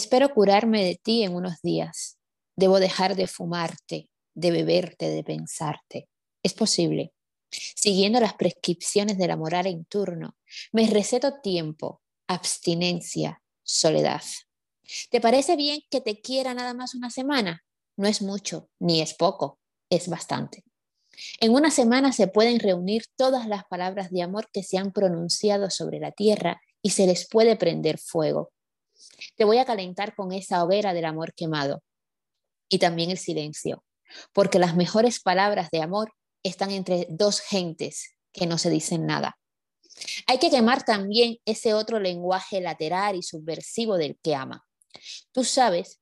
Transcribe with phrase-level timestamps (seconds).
[0.00, 2.16] Espero curarme de ti en unos días.
[2.56, 6.08] Debo dejar de fumarte, de beberte, de pensarte.
[6.42, 7.12] Es posible.
[7.50, 10.38] Siguiendo las prescripciones de la moral en turno,
[10.72, 14.22] me receto tiempo, abstinencia, soledad.
[15.10, 17.62] ¿Te parece bien que te quiera nada más una semana?
[17.98, 19.58] No es mucho, ni es poco,
[19.90, 20.64] es bastante.
[21.40, 25.68] En una semana se pueden reunir todas las palabras de amor que se han pronunciado
[25.68, 28.50] sobre la tierra y se les puede prender fuego.
[29.36, 31.82] Te voy a calentar con esa hoguera del amor quemado
[32.68, 33.84] y también el silencio,
[34.32, 39.38] porque las mejores palabras de amor están entre dos gentes que no se dicen nada.
[40.26, 44.64] Hay que quemar también ese otro lenguaje lateral y subversivo del que ama.
[45.32, 46.00] Tú sabes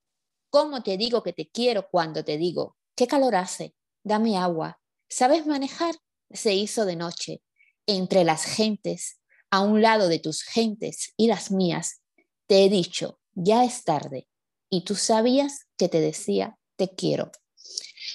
[0.50, 3.74] cómo te digo que te quiero cuando te digo, ¿qué calor hace?
[4.04, 4.80] Dame agua.
[5.08, 5.94] ¿Sabes manejar?
[6.30, 7.42] Se hizo de noche,
[7.86, 12.02] entre las gentes, a un lado de tus gentes y las mías,
[12.48, 14.27] te he dicho, ya es tarde,
[14.70, 17.30] y tú sabías que te decía, te quiero.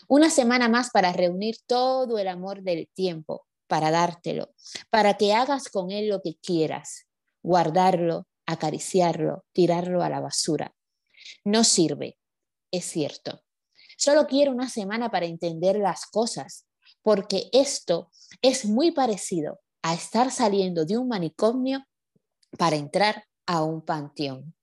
[0.07, 4.53] Una semana más para reunir todo el amor del tiempo, para dártelo,
[4.89, 7.07] para que hagas con él lo que quieras,
[7.43, 10.75] guardarlo, acariciarlo, tirarlo a la basura.
[11.45, 12.17] No sirve,
[12.71, 13.43] es cierto.
[13.97, 16.65] Solo quiero una semana para entender las cosas,
[17.03, 18.09] porque esto
[18.41, 21.85] es muy parecido a estar saliendo de un manicomio
[22.57, 24.55] para entrar a un panteón.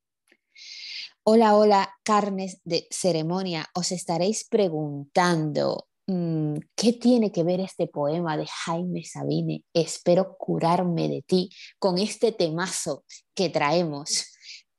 [1.22, 3.68] Hola, hola, carnes de ceremonia.
[3.74, 9.64] Os estaréis preguntando, mm, ¿qué tiene que ver este poema de Jaime Sabine?
[9.72, 14.32] Espero curarme de ti con este temazo que traemos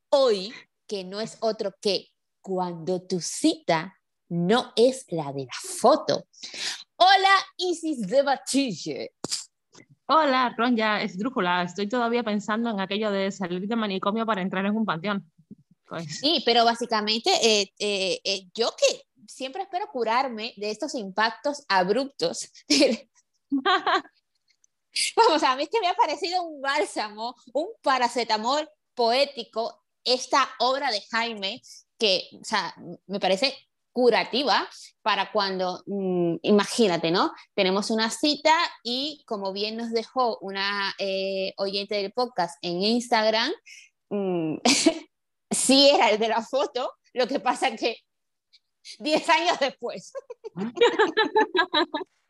[0.10, 0.54] hoy,
[0.88, 2.08] que no es otro que
[2.42, 3.96] cuando tu cita
[4.30, 6.26] no es la de la foto.
[6.96, 9.14] Hola, Isis de Batille.
[10.14, 11.64] Hola, Ronja, es Drújula.
[11.64, 15.32] Estoy todavía pensando en aquello de salir de manicomio para entrar en un panteón.
[15.88, 21.64] Pues sí, pero básicamente eh, eh, eh, yo que siempre espero curarme de estos impactos
[21.70, 22.52] abruptos.
[25.16, 30.92] Vamos, a mí es que me ha parecido un bálsamo, un paracetamol poético, esta obra
[30.92, 31.62] de Jaime,
[31.98, 32.76] que, o sea,
[33.08, 33.56] me parece
[33.92, 34.68] curativa
[35.02, 37.32] para cuando, mm, imagínate, ¿no?
[37.54, 43.52] Tenemos una cita y como bien nos dejó una eh, oyente del podcast en Instagram,
[44.10, 44.58] mm,
[45.52, 47.98] sí era el de la foto, lo que pasa que
[49.00, 50.14] 10 años después.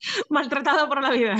[0.30, 1.36] maltratado por la vida.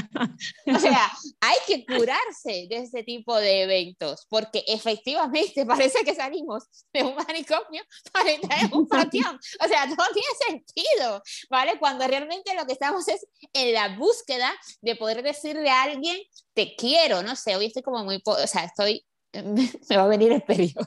[0.66, 6.64] O sea, hay que curarse de este tipo de eventos, porque efectivamente parece que salimos
[6.92, 9.38] de un manicomio para entrar en un panteón.
[9.64, 11.78] O sea, no tiene sentido, ¿vale?
[11.78, 16.18] Cuando realmente lo que estamos es en la búsqueda de poder decirle a alguien,
[16.54, 20.32] te quiero, no sé, hoy estoy como muy, o sea, estoy, me va a venir
[20.32, 20.86] el periodo.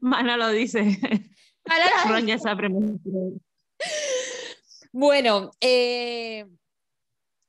[0.00, 0.98] Mana lo dice.
[2.08, 2.48] Roña se
[4.94, 6.46] bueno, eh,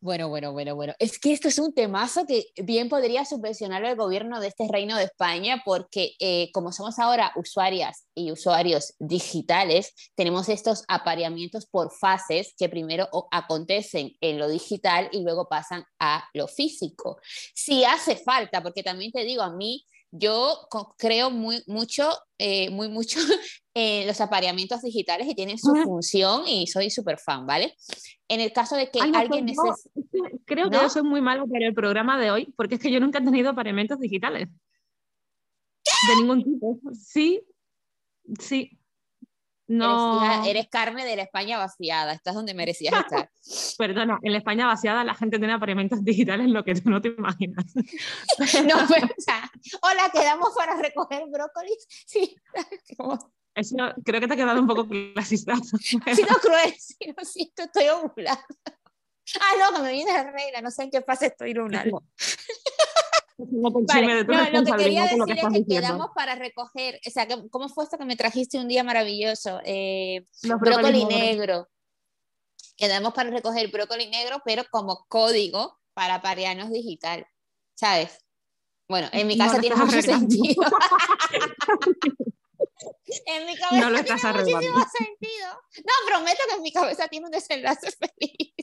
[0.01, 0.94] bueno, bueno, bueno, bueno.
[0.97, 4.97] Es que esto es un temazo que bien podría subvencionar el gobierno de este reino
[4.97, 11.91] de España porque eh, como somos ahora usuarias y usuarios digitales, tenemos estos apareamientos por
[11.91, 17.19] fases que primero acontecen en lo digital y luego pasan a lo físico.
[17.53, 19.85] Si hace falta, porque también te digo, a mí
[20.18, 20.68] yo
[20.98, 23.20] creo muy mucho, eh, muy mucho
[23.74, 27.76] en los apareamientos digitales y tienen su función y soy súper fan, ¿vale?
[28.28, 30.40] En el caso de que alguien necesite...
[30.46, 33.00] Creo que yo soy muy malo para el programa de hoy porque es que yo
[33.00, 34.48] nunca he tenido apareamientos digitales.
[36.08, 36.80] De ningún tipo.
[36.94, 37.42] Sí,
[38.40, 38.78] sí.
[39.68, 40.46] No.
[40.46, 43.31] Eres, carne de la España vaciada, estás donde merecías estar.
[43.78, 47.09] Perdona, en la España vaciada la gente tiene apareamientos digitales, lo que tú no te
[47.09, 47.66] imaginas.
[47.76, 51.88] no, pues, o sea, hola, quedamos para recoger brócolis.
[52.06, 52.36] Sí,
[53.56, 55.53] Eso creo que te ha quedado un poco clasista.
[55.53, 58.44] Ha sido cruel, sí, lo siento, estoy ovulando.
[59.42, 61.56] Ah, no, que me viene la regla, no sé en qué fase estoy
[63.37, 63.82] lunando.
[63.87, 67.84] Vale, no, lo que quería decir es que quedamos para recoger, o sea, ¿cómo fue
[67.84, 69.59] esto que me trajiste un día maravilloso?
[69.64, 71.67] Eh, brócoli negro.
[72.78, 77.26] Quedamos para recoger brócoli negro, pero como código para parianos digital,
[77.73, 78.20] ¿sabes?
[78.87, 80.64] Bueno, en mi casa tiene mucho sentido.
[83.26, 85.47] en mi cabeza no tiene muchísimo sentido.
[85.78, 88.53] No, prometo que en mi cabeza tiene un desenlace feliz.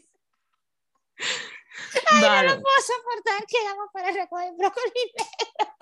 [2.11, 5.73] Ay, no lo puedo soportar, quedamos para recoger brócoli negro.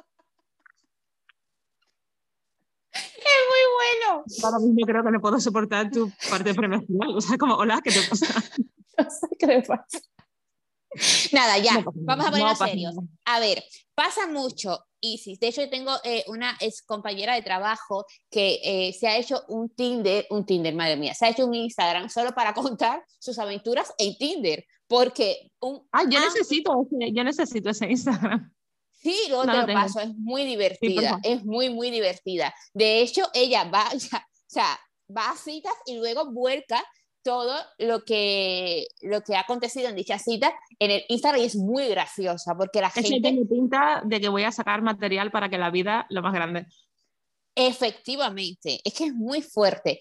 [2.93, 4.25] Es muy bueno.
[4.43, 7.17] Ahora mismo creo que no puedo soportar tu parte promocional.
[7.17, 8.27] O sea, como, hola, ¿qué te pasa?
[8.99, 9.99] No sé qué me pasa.
[11.33, 12.95] Nada, ya, vamos a ponernos serios.
[13.25, 13.65] A ver,
[13.95, 15.41] pasa mucho Isis.
[15.41, 19.43] De hecho, yo tengo eh, una ex compañera de trabajo que eh, se ha hecho
[19.49, 23.39] un Tinder, un Tinder, madre mía, se ha hecho un Instagram solo para contar sus
[23.39, 25.87] aventuras en Tinder, porque un...
[25.93, 28.53] Ah, yo necesito, yo necesito ese Instagram.
[28.91, 32.53] Sí, te lo, paso, es muy divertida, es muy, muy divertida.
[32.75, 34.01] De hecho, ella va, o
[34.49, 34.79] sea,
[35.17, 36.85] va a citas y luego vuelca
[37.23, 41.55] todo lo que, lo que ha acontecido en dicha cita en el Instagram y es
[41.55, 43.21] muy graciosa porque la gente...
[43.21, 46.67] tiene pinta de que voy a sacar material para que la vida lo más grande.
[47.55, 50.01] Efectivamente, es que es muy fuerte.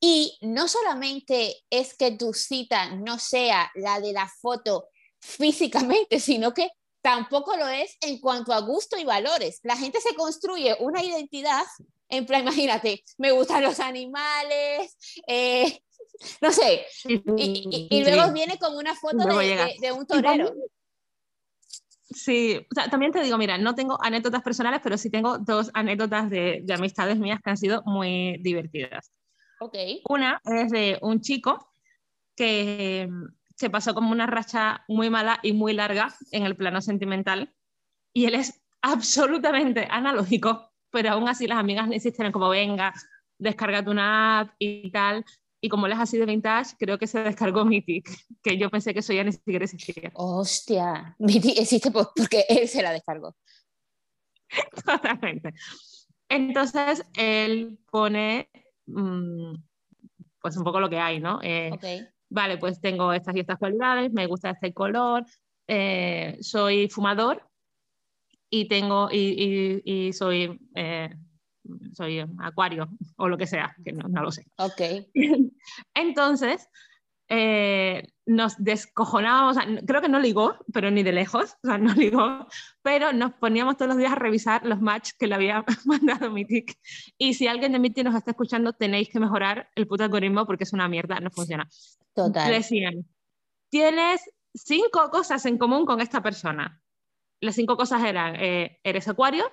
[0.00, 4.88] Y no solamente es que tu cita no sea la de la foto
[5.20, 6.70] físicamente, sino que
[7.02, 9.60] tampoco lo es en cuanto a gusto y valores.
[9.62, 11.64] La gente se construye una identidad,
[12.08, 15.82] en plan, imagínate, me gustan los animales, eh,
[16.40, 20.52] no sé, y, luego viene como una foto de, un torero.
[22.10, 26.64] Sí, también te digo, mira, no tengo anécdotas personales, pero sí tengo dos anécdotas de,
[26.74, 29.12] amistades mías que han sido muy divertidas.
[29.60, 30.02] Okay.
[30.08, 31.72] Una es de un chico
[32.34, 33.08] que
[33.54, 37.54] se pasó como una racha muy mala y muy larga en el plano sentimental
[38.14, 42.92] y él es absolutamente analógico, pero aún así las amigas le insistieron como venga,
[43.38, 45.24] descárgate una app y tal.
[45.62, 48.08] Y como él es así de vintage, creo que se descargó Mythic,
[48.42, 50.10] que yo pensé que eso ya ni siquiera existía.
[50.14, 53.36] Hostia, Mythic existe porque él se la descargó.
[54.86, 55.52] Totalmente.
[56.30, 58.69] Entonces él pone mm,
[60.40, 61.40] pues un poco lo que hay, ¿no?
[61.42, 61.70] Eh,
[62.28, 65.24] vale, pues tengo estas y estas cualidades, me gusta este color,
[65.68, 67.46] eh, soy fumador
[68.50, 71.10] y tengo y, y, soy eh,
[71.92, 74.46] soy acuario o lo que sea, que no, no lo sé.
[74.56, 74.80] Ok.
[75.94, 76.68] Entonces,
[77.28, 82.46] eh, nos descojonábamos, creo que no ligó, pero ni de lejos, o sea, no ligó,
[82.80, 86.78] pero nos poníamos todos los días a revisar los matches que le había mandado Mythic.
[87.18, 90.64] Y si alguien de Mythic nos está escuchando, tenéis que mejorar el puto algoritmo porque
[90.64, 91.68] es una mierda, no funciona.
[92.14, 92.52] Total.
[92.52, 93.04] Decían,
[93.68, 94.22] tienes
[94.54, 96.80] cinco cosas en común con esta persona.
[97.40, 99.50] Las cinco cosas eran, eh, eres acuario,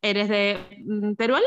[0.00, 1.44] eres de mm, Teruel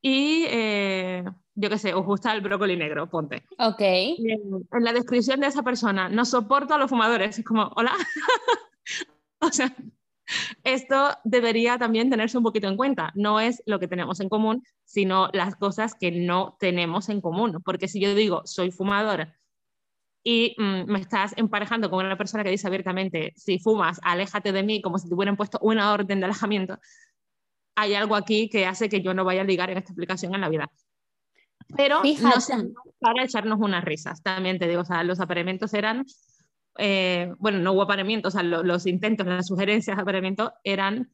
[0.00, 1.24] y eh,
[1.54, 3.44] yo qué sé, os gusta el brócoli negro, ponte.
[3.58, 3.80] Ok.
[3.80, 7.38] En, la descripción de esa persona, no soporto a los fumadores.
[7.38, 7.92] Es como, hola.
[9.40, 9.74] o sea,
[10.64, 13.12] esto debería también tenerse un poquito en cuenta.
[13.14, 17.60] No es lo que tenemos en común, sino las cosas que no tenemos en común.
[17.64, 19.28] Porque si yo digo, soy fumador
[20.24, 24.62] y mm, me estás emparejando con una persona que dice abiertamente, si fumas, aléjate de
[24.62, 26.78] mí, como si te hubieran puesto una orden de alejamiento,
[27.74, 30.40] hay algo aquí que hace que yo no vaya a ligar en esta explicación en
[30.42, 30.70] la vida.
[31.76, 36.04] Pero no para echarnos unas risas, también te digo, o sea, los apareamientos eran,
[36.78, 41.12] eh, bueno, no hubo apareamientos, o sea, los intentos, las sugerencias de apareamiento eran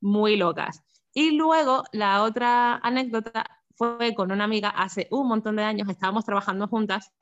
[0.00, 0.82] muy locas.
[1.12, 3.44] Y luego la otra anécdota
[3.74, 7.12] fue con una amiga hace un montón de años, estábamos trabajando juntas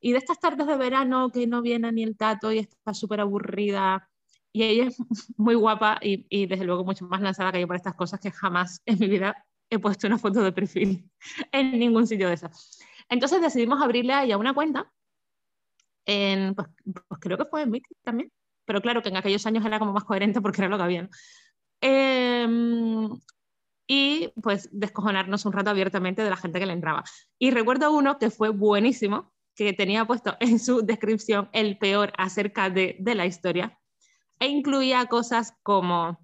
[0.00, 3.20] y de estas tardes de verano que no viene ni el tato y está súper
[3.20, 4.08] aburrida
[4.52, 4.96] y ella es
[5.36, 8.30] muy guapa y, y, desde luego mucho más lanzada que yo por estas cosas que
[8.30, 11.08] jamás en mi vida he puesto una foto de perfil
[11.52, 12.78] en ningún sitio de esas.
[13.08, 14.92] Entonces decidimos abrirle a ella una cuenta,
[16.06, 18.32] en, pues, pues creo que fue en Mythic también,
[18.64, 21.08] pero claro que en aquellos años era como más coherente porque era lo que había.
[21.80, 23.08] Em,
[23.86, 27.02] y pues descojonarnos un rato abiertamente de la gente que le entraba.
[27.38, 32.70] Y recuerdo uno que fue buenísimo, que tenía puesto en su descripción el peor acerca
[32.70, 33.78] de, de la historia,
[34.38, 36.18] e incluía cosas como,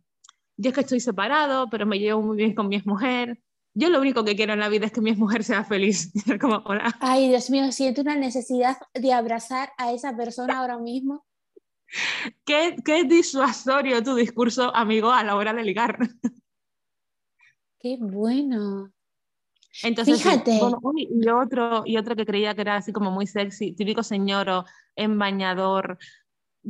[0.57, 3.41] yo es que estoy separado, pero me llevo muy bien con mi mujer.
[3.75, 6.13] Yo lo único que quiero en la vida es que mi mujer sea feliz.
[6.41, 6.63] como,
[7.01, 11.27] Ay, Dios mío, siento una necesidad de abrazar a esa persona ahora mismo.
[12.45, 15.99] qué, qué disuasorio tu discurso, amigo, a la hora de ligar.
[17.79, 18.91] Qué bueno.
[19.83, 20.59] Entonces, Fíjate.
[20.97, 24.65] y, otro, y otro que creía que era así como muy sexy, típico señor
[24.97, 25.99] en bañador,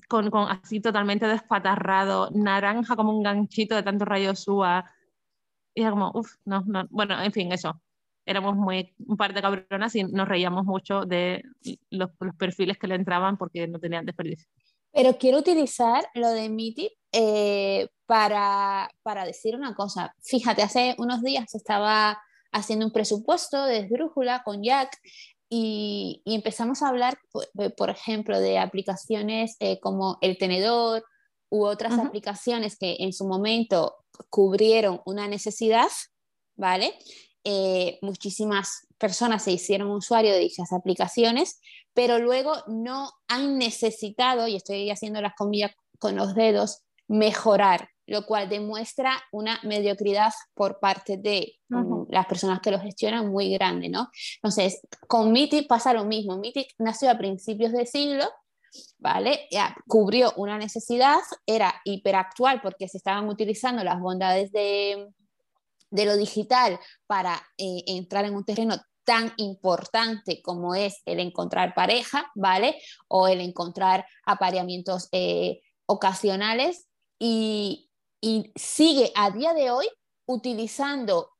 [0.08, 4.90] con, con, así totalmente despatarrado, naranja como un ganchito de tanto rayo suba.
[5.74, 6.86] Y era como, uff, no, no.
[6.90, 7.80] Bueno, en fin, eso.
[8.24, 11.44] Éramos muy, un par de cabronas y nos reíamos mucho de
[11.90, 14.48] los, los perfiles que le entraban porque no tenían desperdicio.
[14.92, 20.14] Pero quiero utilizar lo de Miti eh, para, para decir una cosa.
[20.22, 22.18] Fíjate, hace unos días estaba
[22.50, 24.98] haciendo un presupuesto de esdrújula con Jack
[25.48, 27.18] y, empezamos a hablar,
[27.76, 31.04] por, ejemplo, de aplicaciones eh, como el tenedor
[31.48, 33.94] u otras aplicaciones que en su momento
[34.30, 35.88] cubrieron una necesidad,
[36.56, 36.94] ¿vale?
[37.44, 41.60] Eh, muchísimas personas se hicieron usuario de dichas aplicaciones,
[41.94, 48.25] pero luego no han necesitado, y estoy haciendo las comillas con los dedos, mejorar lo
[48.25, 53.88] cual demuestra una mediocridad por parte de mm, las personas que lo gestionan muy grande,
[53.88, 54.10] ¿no?
[54.36, 56.38] Entonces, con Mythic pasa lo mismo.
[56.38, 58.25] Mythic nació a principios de siglo,
[58.98, 59.48] ¿vale?
[59.50, 65.08] Ya, cubrió una necesidad, era hiperactual porque se estaban utilizando las bondades de,
[65.90, 71.75] de lo digital para eh, entrar en un terreno tan importante como es el encontrar
[71.75, 72.76] pareja, ¿vale?
[73.08, 76.86] O el encontrar apareamientos eh, ocasionales
[77.18, 77.86] y,
[78.54, 79.88] sigue a día de hoy
[80.26, 81.30] utilizando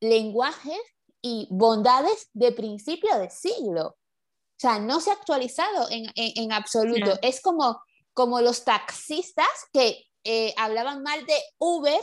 [0.00, 0.80] lenguajes
[1.20, 3.88] y bondades de principio de siglo.
[3.88, 7.18] O sea, no se ha actualizado en, absoluto.
[7.22, 7.80] Es como,
[8.12, 12.00] como los taxistas que eh, hablaban mal de Uber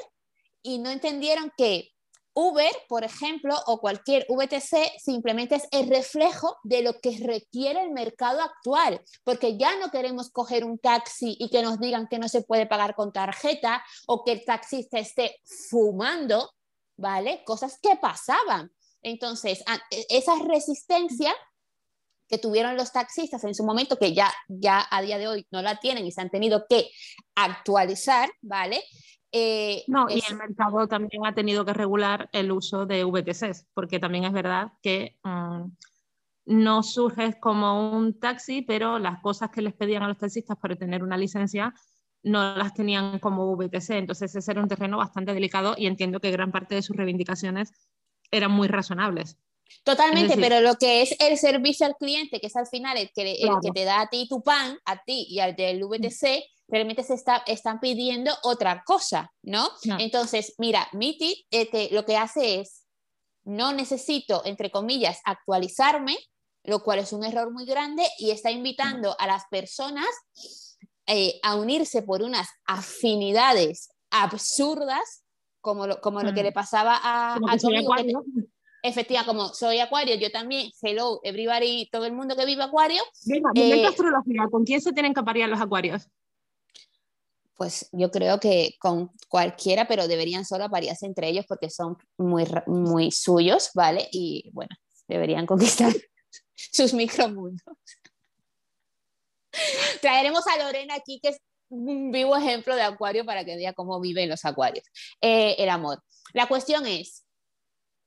[0.62, 1.95] y no entendieron que
[2.38, 7.92] Uber, por ejemplo, o cualquier VTC simplemente es el reflejo de lo que requiere el
[7.92, 12.27] mercado actual, porque ya no queremos coger un taxi y que nos digan que no
[12.27, 16.51] se puede pagar con tarjeta o que el taxista esté fumando,
[16.98, 17.42] ¿vale?
[17.46, 18.70] Cosas que pasaban.
[19.01, 21.34] Entonces, e, esa resistencia
[22.27, 25.62] que tuvieron los taxistas en su momento, que ya, ya a día de hoy no
[25.62, 26.89] la tienen y se han tenido que
[27.36, 28.84] actualizar, ¿vale?
[29.38, 34.00] Eh, no, y el mercado también ha tenido que regular el uso de VTCs, porque
[34.00, 35.65] también es verdad que mm,
[36.46, 40.77] no surge como un taxi, pero las cosas que les pedían a los taxistas para
[40.77, 41.74] tener una licencia
[42.24, 43.89] no las tenían como VTC.
[43.98, 47.74] Entonces ese era un terreno bastante delicado y entiendo que gran parte de sus reivindicaciones
[48.32, 49.38] eran muy razonables.
[49.84, 53.34] Totalmente, pero lo que es el servicio al cliente, que es al final el que,
[53.34, 57.04] el que te da a ti tu pan, a ti y al del VTC, realmente
[57.04, 59.70] se está, están pidiendo otra cosa, ¿no?
[60.00, 62.86] Entonces, mira, MITI este, lo que hace es,
[63.44, 66.18] no necesito, entre comillas, actualizarme,
[66.64, 70.08] lo cual es un error muy grande y está invitando a las personas
[71.06, 75.24] eh, a unirse por unas afinidades absurdas,
[75.62, 77.58] como lo, como lo que le pasaba a, a
[78.88, 83.02] efectivamente, como soy acuario, yo también, hello, everybody, todo el mundo que vive acuario.
[83.26, 86.08] Venga, eh, astrología, ¿con quién se tienen que parir los acuarios?
[87.56, 92.46] Pues yo creo que con cualquiera, pero deberían solo aparearse entre ellos porque son muy,
[92.68, 94.08] muy suyos, ¿vale?
[94.12, 94.76] Y bueno,
[95.08, 95.94] deberían conquistar
[96.54, 97.64] sus micromundos.
[100.02, 101.38] Traeremos a Lorena aquí, que es
[101.70, 104.86] un vivo ejemplo de acuario para que vea cómo viven los acuarios.
[105.22, 106.04] Eh, el amor.
[106.34, 107.26] La cuestión es,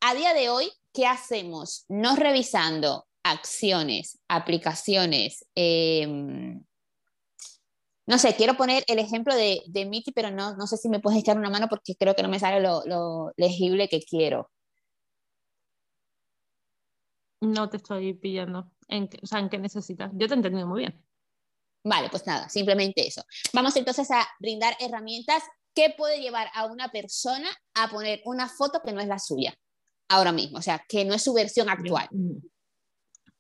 [0.01, 1.85] a día de hoy, ¿qué hacemos?
[1.89, 6.07] No revisando acciones, aplicaciones, eh,
[8.09, 10.99] no sé, quiero poner el ejemplo de, de Miti, pero no, no sé si me
[10.99, 14.51] puedes echar una mano porque creo que no me sale lo, legible que quiero.
[17.43, 18.73] No te estoy pillando.
[18.89, 20.11] ¿En o sea, ¿en qué necesitas?
[20.15, 21.05] Yo te he entendido muy bien.
[21.85, 23.23] Vale, pues nada, simplemente eso.
[23.53, 25.43] Vamos entonces a brindar herramientas
[25.75, 29.55] que puede llevar a una persona a poner una foto que no es la suya
[30.09, 32.09] ahora mismo, o sea, que no es su versión actual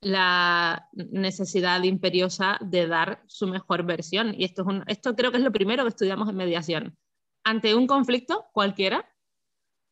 [0.01, 4.35] la necesidad imperiosa de dar su mejor versión.
[4.37, 6.97] Y esto, es esto creo que es lo primero que estudiamos en mediación.
[7.45, 9.09] Ante un conflicto cualquiera,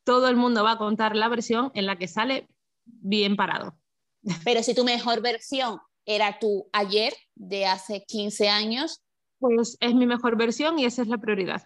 [0.03, 2.47] todo el mundo va a contar la versión en la que sale
[2.85, 3.77] bien parado.
[4.43, 9.03] Pero si tu mejor versión era tu ayer de hace 15 años.
[9.39, 11.63] Pues es mi mejor versión y esa es la prioridad.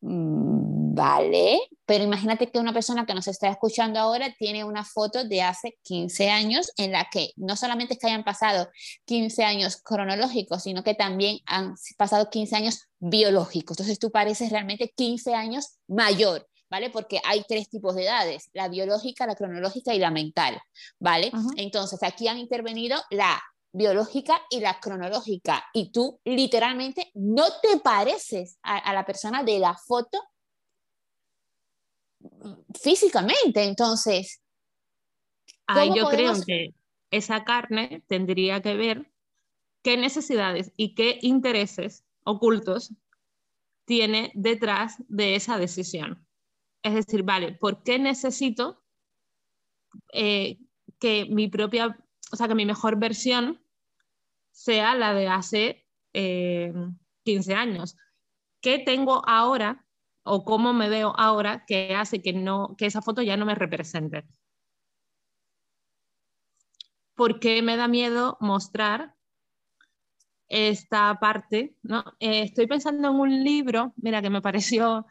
[0.00, 0.55] Mm,
[0.96, 5.42] Vale, pero imagínate que una persona que nos está escuchando ahora tiene una foto de
[5.42, 8.70] hace 15 años en la que no solamente es que hayan pasado
[9.04, 13.74] 15 años cronológicos, sino que también han pasado 15 años biológicos.
[13.74, 16.88] Entonces tú pareces realmente 15 años mayor, ¿vale?
[16.88, 20.58] Porque hay tres tipos de edades, la biológica, la cronológica y la mental,
[20.98, 21.30] ¿vale?
[21.56, 23.38] Entonces aquí han intervenido la
[23.70, 29.74] biológica y la cronológica y tú literalmente no te pareces a la persona de la
[29.74, 30.18] foto
[32.74, 33.64] físicamente.
[33.64, 34.42] Entonces,
[35.66, 36.74] Ahí yo creo que
[37.10, 39.10] esa carne tendría que ver
[39.82, 42.92] qué necesidades y qué intereses ocultos
[43.84, 46.26] tiene detrás de esa decisión.
[46.82, 48.82] Es decir, vale, ¿por qué necesito
[50.12, 50.58] eh,
[50.98, 51.98] que mi propia,
[52.32, 53.60] o sea, que mi mejor versión
[54.50, 57.96] sea la de hace 15 eh, años?
[58.60, 59.85] ¿Qué tengo ahora
[60.26, 63.54] o cómo me veo ahora que hace que, no, que esa foto ya no me
[63.54, 64.24] represente.
[67.14, 69.14] ¿Por qué me da miedo mostrar
[70.48, 71.76] esta parte?
[71.82, 72.04] ¿no?
[72.20, 75.06] Eh, estoy pensando en un libro, mira, que me pareció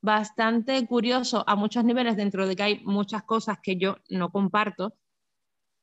[0.00, 4.94] bastante curioso a muchos niveles, dentro de que hay muchas cosas que yo no comparto,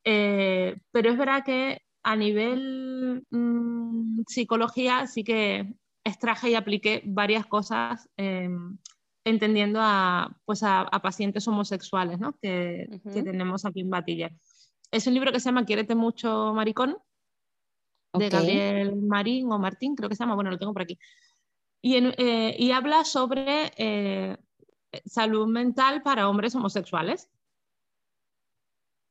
[0.04, 7.46] eh, pero es verdad que a nivel mm, psicología sí que extraje y apliqué varias
[7.46, 8.78] cosas em,
[9.24, 12.36] entendiendo a, pues a, pacientes homosexuales ¿no?
[12.40, 14.30] que, que, tenemos aquí en Batilla.
[14.90, 16.96] Es un libro que se llama Quiérete mucho, maricón,
[18.12, 20.98] de Gabriel Marín o Martín, creo que se llama, bueno, lo tengo por aquí.
[21.82, 24.36] Y, eh, y habla sobre eh,
[25.04, 27.30] salud mental para hombres homosexuales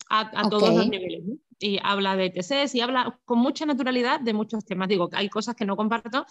[0.09, 1.23] a, todos los niveles.
[1.59, 4.87] Y habla de TCS y habla con mucha naturalidad de muchos temas.
[4.87, 6.25] Digo, hay cosas que no comparto.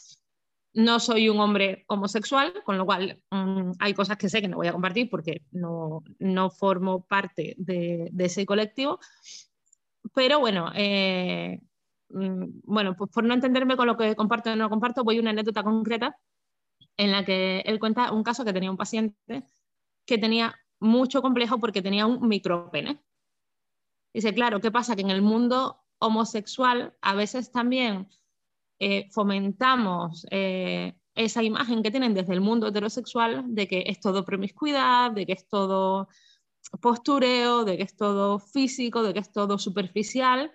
[0.75, 4.59] No soy un hombre homosexual, con lo cual mm, hay cosas que sé que no
[4.59, 9.01] voy a compartir porque no, no formo parte de, ese colectivo.
[10.15, 11.61] Pero bueno, eh,
[12.11, 15.21] mm, bueno, pues por no entenderme con lo que comparto o no comparto, voy a
[15.21, 16.17] una anécdota concreta
[16.97, 19.45] en la que él cuenta un caso que tenía un paciente
[20.07, 23.01] que tenía mucho complejo porque tenía un micropene.
[24.15, 24.97] Dice, claro, ¿qué pasa?
[24.97, 28.09] Que en el mundo homosexual a veces también
[28.79, 34.25] eh, fomentamos eh, esa imagen que tienen desde el mundo heterosexual de que es todo
[34.25, 36.09] promiscuidad, de que es todo
[36.81, 40.53] postureo, de que es todo físico, de que es todo superficial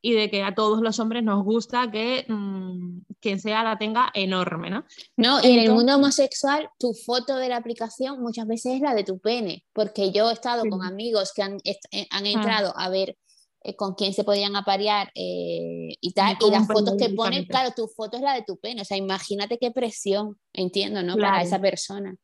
[0.00, 4.10] y de que a todos los hombres nos gusta que mm, quien sea la tenga
[4.14, 4.84] enorme, ¿no?
[5.16, 8.94] No, y en el mundo homosexual tu foto de la aplicación muchas veces es la
[8.94, 12.20] de tu pene, porque yo he estado con amigos que han, eh, ah.
[12.24, 13.16] entrado a ver
[13.64, 17.72] eh, con quién se podían aparear eh, y tal, y, las fotos que ponen, claro,
[17.74, 21.16] tu foto es la de tu pene, o sea, imagínate qué presión, entiendo, ¿no?
[21.16, 22.16] Para esa persona.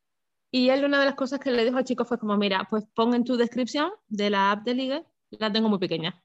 [0.51, 2.85] Y él una de las cosas que le dijo al chico fue como, mira, pues
[2.95, 6.21] pon en tu descripción de la app de ligue, la tengo muy pequeña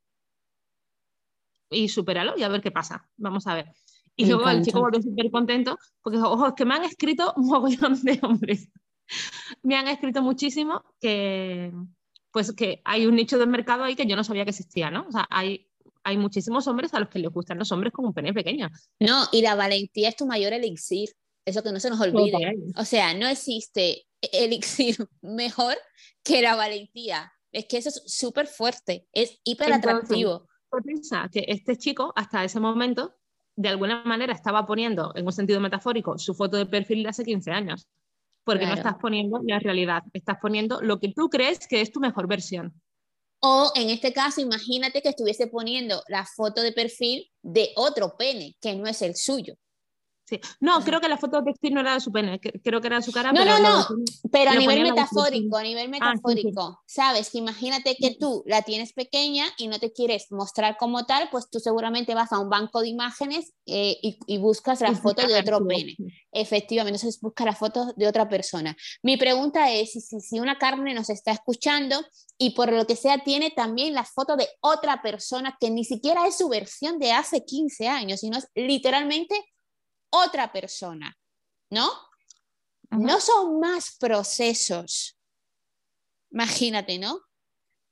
[1.75, 3.09] y supéralo y a ver qué pasa.
[3.17, 3.73] Vamos a ver.
[4.17, 7.33] Y luego el chico volvió súper contento porque dijo, ojo, es que me han escrito
[7.37, 8.71] un mogollón de hombres.
[9.63, 11.73] me han escrito muchísimo que,
[12.35, 15.07] pues que hay un nicho de mercado ahí que yo no sabía que existía, ¿no?
[15.09, 15.71] O sea, hay,
[16.03, 18.69] hay muchísimos hombres a los que les gustan los hombres con un pene pequeño.
[19.01, 21.11] No, y la valentía es tu mayor elixir.
[21.47, 22.57] Eso que no se nos olvide.
[22.77, 25.77] O sea, no existe elixir mejor
[26.23, 27.33] que la valentía.
[27.53, 30.49] Es que eso es súper fuerte, es hiper atractivo
[30.83, 33.15] piensa que este chico, hasta ese momento,
[33.57, 37.25] de alguna manera estaba poniendo, en un sentido metafórico, su foto de perfil de hace
[37.25, 37.89] 15 años.
[38.45, 42.01] Porque no estás poniendo la realidad, estás poniendo lo que tú crees que es tu
[42.01, 42.81] mejor versión.
[43.41, 48.57] O en este caso, imagínate que estuviese poniendo la foto de perfil de otro pene,
[48.61, 49.55] que no es el suyo.
[50.61, 52.97] No, creo que la foto de perfil no era de su pene, creo que era
[52.97, 53.33] de su cara.
[53.33, 53.87] No, pero no, no,
[54.33, 59.45] pero a nivel metafórico, a nivel metafórico, sabes que imagínate que tú la tienes pequeña
[59.59, 62.89] y no te quieres mostrar como tal, pues tú seguramente vas a un banco de
[62.89, 65.97] imágenes eh, y, buscas la foto de otro pene.
[66.33, 68.77] Efectivamente, entonces busca la foto de otra persona.
[69.03, 71.97] Mi pregunta es si, si una carne nos está escuchando
[72.37, 76.27] y por lo que sea tiene también la foto de otra persona que ni siquiera
[76.27, 79.35] es su versión de hace 15 años, sino es literalmente
[80.15, 81.17] otra persona,
[81.71, 81.91] ¿no?
[82.91, 85.19] No son más procesos,
[86.31, 87.21] imagínate, ¿no?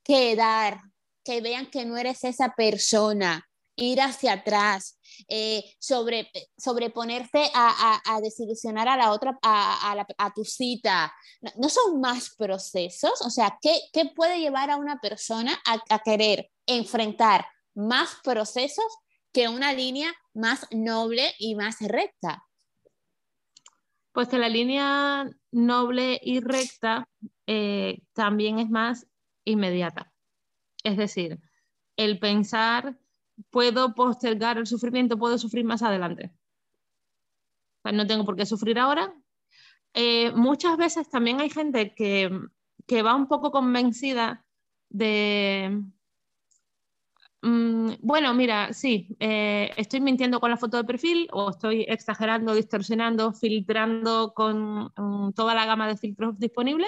[0.03, 0.81] Que dar,
[1.23, 8.21] que vean que no eres esa persona, ir hacia atrás, eh, sobre, sobreponerte a, a,
[8.21, 11.13] desilusionar a la otra, a, tu cita.
[11.57, 13.21] No, son más procesos?
[13.21, 18.85] O sea, ¿qué, ¿qué, puede llevar a una persona a, querer enfrentar más procesos
[19.33, 22.43] que una línea más noble y más recta?
[24.11, 27.09] Pues que la línea noble y recta
[27.47, 29.07] eh, también es más
[29.43, 30.13] inmediata.
[30.83, 31.39] Es decir,
[31.97, 32.97] el pensar,
[33.49, 36.31] puedo postergar el sufrimiento, puedo sufrir más adelante.
[37.83, 39.13] no tengo por qué sufrir ahora.
[39.95, 42.29] Eh, muchas veces también hay gente que,
[42.85, 44.45] que va un poco convencida
[44.89, 45.81] de,
[47.45, 52.55] Mm, bueno, mira, sí, eh, estoy mintiendo con la foto de perfil o estoy exagerando,
[52.55, 56.87] distorsionando, filtrando con mm, toda la gama de filtros disponibles,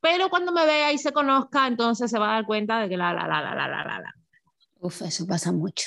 [0.00, 2.96] pero cuando me vea y se conozca, entonces se va a dar cuenta de que
[2.96, 4.14] la, la, la, la, la, la, la.
[4.80, 5.86] Uf, eso pasa mucho.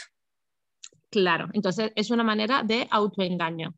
[1.10, 3.75] Claro, entonces es una manera de autoengaño.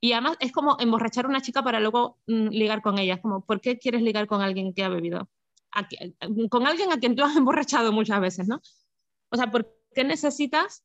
[0.00, 3.14] Y además es como emborrachar a una chica para luego mm, ligar con ella.
[3.14, 5.28] Es como, ¿por qué quieres ligar con alguien que ha bebido?
[6.50, 8.60] con alguien a quien tú has emborrachado muchas veces, ¿no?
[9.30, 10.84] O sea, ¿por qué necesitas?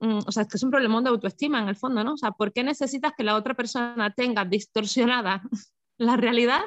[0.00, 2.14] Mm, o sea, es que es un problemón de autoestima en el fondo, ¿no?
[2.14, 5.42] O sea, ¿por qué necesitas que la otra persona tenga distorsionada
[5.98, 6.62] la realidad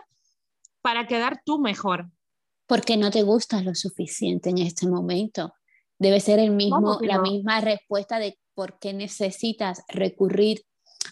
[0.82, 2.10] para quedar tú mejor?
[2.68, 5.54] Porque no te gustas lo suficiente en este momento.
[6.00, 10.64] Debe ser el mismo, la misma respuesta de por qué necesitas recurrir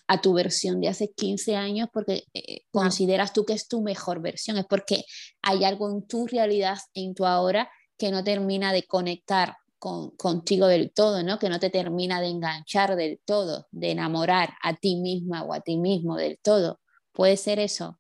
[0.08, 4.22] a tu versión de hace 15 años porque eh, consideras tú que es tu mejor
[4.22, 5.06] versión, es porque
[5.42, 10.94] hay algo en tu realidad, en tu ahora, que no termina de conectar contigo del
[10.94, 11.40] todo, ¿no?
[11.40, 15.62] Que no te termina de enganchar del todo, de enamorar a ti misma o a
[15.62, 16.80] ti mismo del todo.
[17.12, 18.00] ¿Puede ser eso?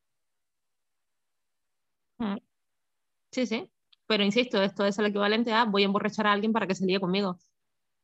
[2.20, 2.38] Mm.
[3.32, 3.72] Sí, sí.
[4.08, 6.86] Pero insisto, esto es el equivalente a voy a emborrachar a alguien para que se
[6.86, 7.40] líe conmigo.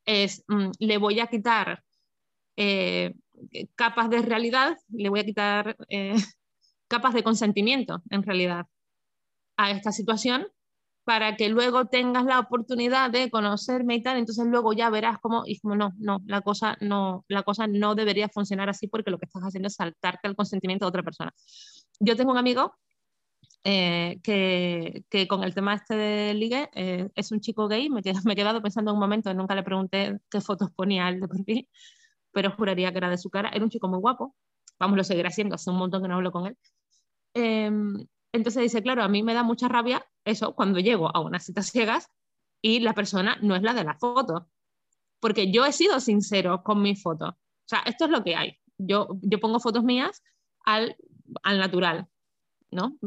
[0.06, 1.84] Es, mm, le voy a quitar
[2.58, 3.16] eh,
[3.76, 6.16] capas de realidad, le voy a quitar eh,
[6.88, 8.68] capas de consentimiento, en realidad,
[9.58, 10.48] a esta situación
[11.08, 15.44] para que luego tengas la oportunidad de conocerme y tal, entonces luego ya verás cómo,
[15.46, 19.18] y como no, no, la cosa no, la cosa no debería funcionar así porque lo
[19.18, 21.32] que estás haciendo es saltarte al consentimiento de otra persona.
[22.02, 22.74] Yo tengo un amigo
[23.64, 28.02] eh, que, que, con el tema este de ligue eh, es un chico gay, me,
[28.02, 31.70] he quedado pensando en un momento, nunca le pregunté qué fotos ponía él de perfil,
[32.34, 34.36] pero juraría que era de su cara, era un chico muy guapo,
[34.78, 36.58] vamos, lo seguirá haciendo, hace un montón que no hablo con él.
[37.34, 41.46] Em, entonces dice, claro, a mí me da mucha rabia eso cuando llego a unas
[41.46, 42.10] citas ciegas
[42.62, 44.50] y la persona no es la de la foto,
[45.20, 47.30] porque yo he sido sincero con mi foto.
[47.30, 48.58] O sea, esto es lo que hay.
[48.78, 50.24] Yo, yo pongo fotos mías
[50.66, 50.96] al,
[51.44, 52.08] al natural,
[52.72, 52.98] ¿no?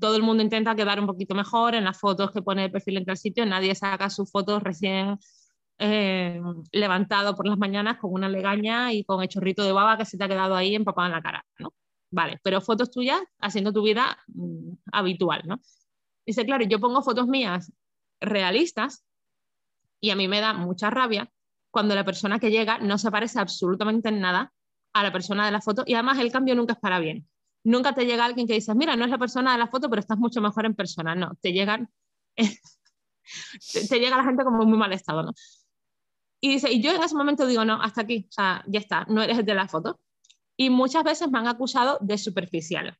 [0.00, 2.98] Todo el mundo intenta quedar un poquito mejor en las fotos que pone el perfil
[2.98, 5.18] en tal sitio, nadie saca sus fotos recién
[5.78, 6.40] eh,
[6.72, 10.18] levantado por las mañanas con una legaña y con el chorrito de baba que se
[10.18, 11.72] te ha quedado ahí empapado en la cara, ¿no?
[12.10, 15.60] Vale, pero fotos tuyas haciendo tu vida mm, habitual, ¿no?
[16.28, 17.72] Dice, claro, yo pongo fotos mías
[18.20, 19.02] realistas
[19.98, 21.32] y a mí me da mucha rabia
[21.70, 24.52] cuando la persona que llega no se parece absolutamente en nada
[24.92, 27.26] a la persona de la foto y además el cambio nunca es para bien.
[27.64, 30.00] Nunca te llega alguien que dice, mira, no es la persona de la foto, pero
[30.00, 31.14] estás mucho mejor en persona.
[31.14, 31.88] No, te llegan,
[32.36, 35.32] te, llega la gente como muy mal estado, ¿no?
[36.42, 39.06] Y dice, y yo en ese momento digo, no, hasta aquí, o sea, ya está,
[39.08, 39.98] no eres el de la foto.
[40.58, 42.98] Y muchas veces me han acusado de superficial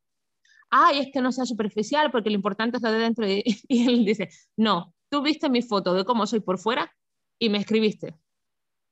[0.71, 3.27] ay, es que no sea superficial porque lo importante es lo de dentro.
[3.69, 6.95] Y, él dice, no, tú viste mi foto de cómo soy por fuera
[7.39, 8.17] y me escribiste.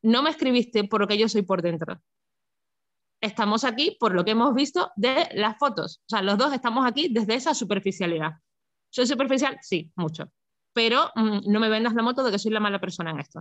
[0.03, 2.01] No me escribiste por lo que yo soy por dentro.
[3.21, 6.01] Estamos aquí por lo que hemos visto de las fotos.
[6.07, 8.33] O sea, los dos estamos aquí desde esa superficialidad.
[8.91, 9.59] ¿Soy superficial?
[9.63, 10.31] Sí, mucho.
[10.73, 13.41] Pero mm, no me vendas la moto de que soy la mala persona en esto.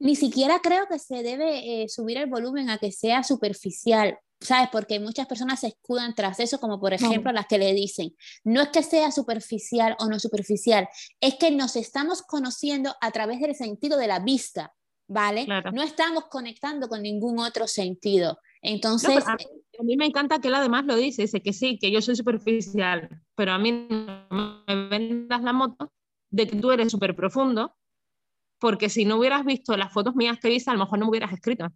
[0.00, 4.18] Ni siquiera creo que se debe eh, subir el volumen a que sea superficial.
[4.42, 4.68] ¿Sabes?
[4.70, 8.62] Porque muchas personas se escudan tras eso, como por ejemplo las que le dicen, no
[8.62, 10.88] es que sea superficial o no superficial,
[11.20, 14.74] es que nos estamos conociendo a través del sentido de la vista,
[15.08, 15.46] ¿vale?
[15.72, 18.38] No estamos conectando con ningún otro sentido.
[18.60, 19.26] Entonces...
[19.26, 19.36] a,
[19.82, 23.08] mí, me encanta que él además lo dice, dice que sí, que yo soy superficial,
[23.34, 25.92] pero a mí no me vendas la moto
[26.30, 27.76] de que tú eres súper profundo,
[28.58, 31.10] porque si no hubieras visto las fotos mías que viste, a lo mejor no me
[31.10, 31.66] hubieras escrito.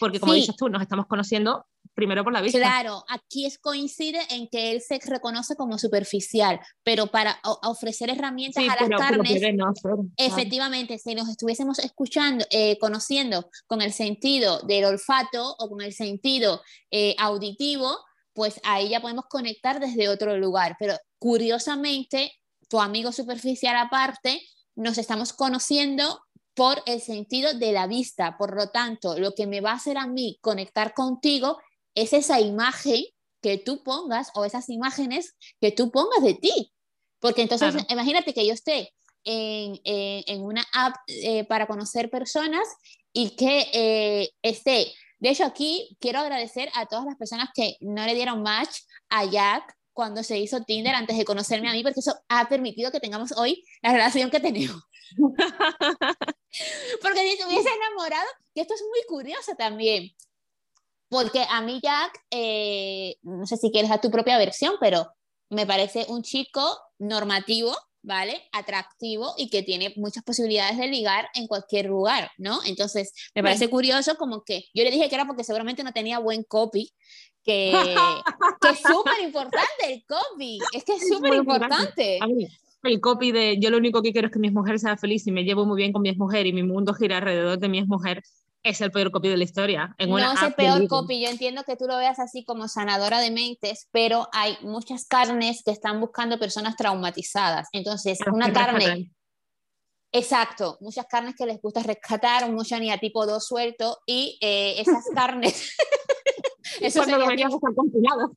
[0.00, 2.58] Porque como dices tú, nos estamos conociendo primero por la vista.
[2.58, 8.64] Claro, aquí es coincide en que él se reconoce como superficial, pero para ofrecer herramientas
[8.64, 9.42] a las carnes,
[10.16, 15.92] efectivamente, si nos estuviésemos escuchando, eh, conociendo con el sentido del olfato o con el
[15.92, 17.98] sentido eh, auditivo,
[18.32, 20.76] pues ahí ya podemos conectar desde otro lugar.
[20.78, 22.32] Pero curiosamente,
[22.68, 24.40] tu amigo superficial aparte,
[24.74, 26.22] nos estamos conociendo
[26.54, 28.36] por el sentido de la vista.
[28.38, 31.58] Por lo tanto, lo que me va a hacer a mí conectar contigo
[31.94, 33.04] es esa imagen
[33.40, 36.72] que tú pongas o esas imágenes que tú pongas de ti.
[37.18, 38.92] Porque entonces, imagínate que yo esté
[39.24, 42.66] en, en, una app eh, para conocer personas
[43.12, 44.92] y que eh, esté.
[45.18, 48.78] De hecho, aquí quiero agradecer a todas las personas que no le dieron match
[49.08, 52.90] a Jack cuando se hizo Tinder antes de conocerme a mí, porque eso ha permitido
[52.90, 54.82] que tengamos hoy la relación que tenemos.
[57.02, 60.10] porque si te hubiese enamorado, que esto es muy curioso también,
[61.12, 65.08] porque a mí Jack, eh, no sé si quieres dar tu propia versión, pero
[65.50, 66.66] me parece un chico
[66.98, 68.40] normativo, ¿vale?
[68.50, 72.60] Atractivo y que tiene muchas posibilidades de ligar en cualquier lugar, ¿no?
[72.64, 76.18] Entonces, me parece curioso como que yo le dije que era porque seguramente no tenía
[76.18, 76.90] buen copy,
[77.44, 82.20] que, es súper importante el copy, es que es súper importante.
[82.84, 85.30] El copy de yo lo único que quiero es que mi mujer sea feliz y
[85.30, 88.22] me llevo muy bien con mi mujer y mi mundo gira alrededor de mi mujer
[88.62, 89.94] es el peor copy de la historia.
[89.98, 93.20] En no es el peor copy, yo entiendo que tú lo veas así como sanadora
[93.20, 97.68] de mentes, pero hay muchas carnes que están buscando personas traumatizadas.
[97.72, 99.10] Entonces, una carne...
[100.14, 105.06] Exacto, muchas carnes que les gusta rescatar, un a tipo 2 suelto y eh, esas
[105.14, 105.74] carnes...
[106.80, 108.32] eso Cuando debería estar compilado.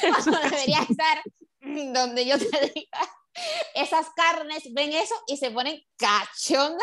[0.00, 1.22] Cuando debería estar
[1.92, 2.98] donde yo te diga.
[3.74, 6.80] Esas carnes ven eso y se ponen cachondas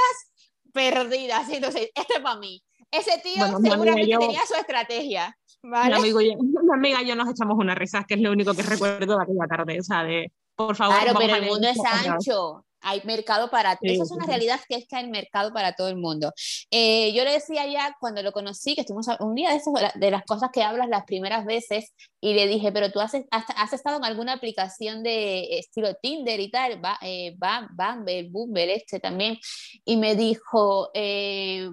[0.73, 1.49] perdidas.
[1.49, 2.64] Entonces, esto es para mí.
[2.91, 5.37] Ese tío seguramente tenía su estrategia.
[5.63, 5.95] ¿vale?
[5.95, 6.33] Mi, amigo y,
[6.73, 9.47] amiga y yo nos echamos una risa, que es lo único que recuerdo de aquella
[9.47, 9.79] tarde.
[9.79, 10.95] O sea, de, por favor.
[11.01, 12.65] Claro, pero el mundo es ancho.
[12.85, 15.97] Hay mercado para Eso es una realidad que es que hay mercado para todo el
[15.97, 16.31] mundo.
[16.69, 20.11] Eh, yo le decía ya cuando lo conocí, que estuvimos un día de, esos, de
[20.11, 23.97] las cosas que hablas las primeras veces, y le dije, pero tú has, has, estado
[23.97, 29.39] en alguna aplicación de estilo Tinder y tal, va, eh, Bumble, Bumble, este también,
[29.83, 31.67] y me dijo, eh,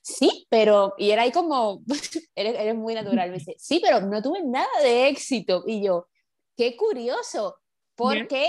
[0.00, 1.82] sí, pero, y era ahí como,
[2.34, 6.08] eres, eres muy natural, me dice, sí, pero no tuve nada de éxito, y yo,
[6.56, 7.56] qué curioso,
[7.94, 8.48] porque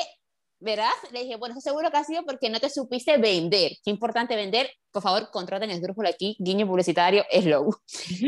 [0.59, 0.89] ¿verdad?
[1.11, 3.73] Le dije, bueno, seguro que ha sido porque no te supiste vender.
[3.83, 4.69] Qué importante vender.
[4.91, 7.75] Por favor, contraten el grupo aquí, guiño publicitario, slow.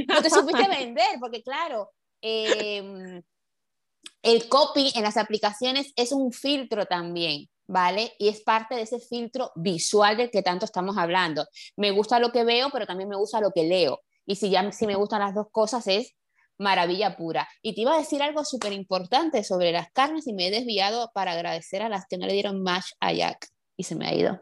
[0.07, 3.21] No te supiste vender, porque claro, em,
[4.21, 8.13] el copy en las aplicaciones es un filtro también, ¿vale?
[8.19, 11.45] Y es parte de ese filtro visual del que tanto estamos hablando.
[11.75, 14.01] Me gusta lo que veo, pero también me gusta lo que leo.
[14.25, 16.13] Y si ya si me gustan las dos cosas es
[16.60, 17.48] maravilla pura.
[17.62, 21.10] Y te iba a decir algo súper importante sobre las carnes y me he desviado
[21.13, 24.13] para agradecer a las que no le dieron match a Jack y se me ha
[24.13, 24.39] ido.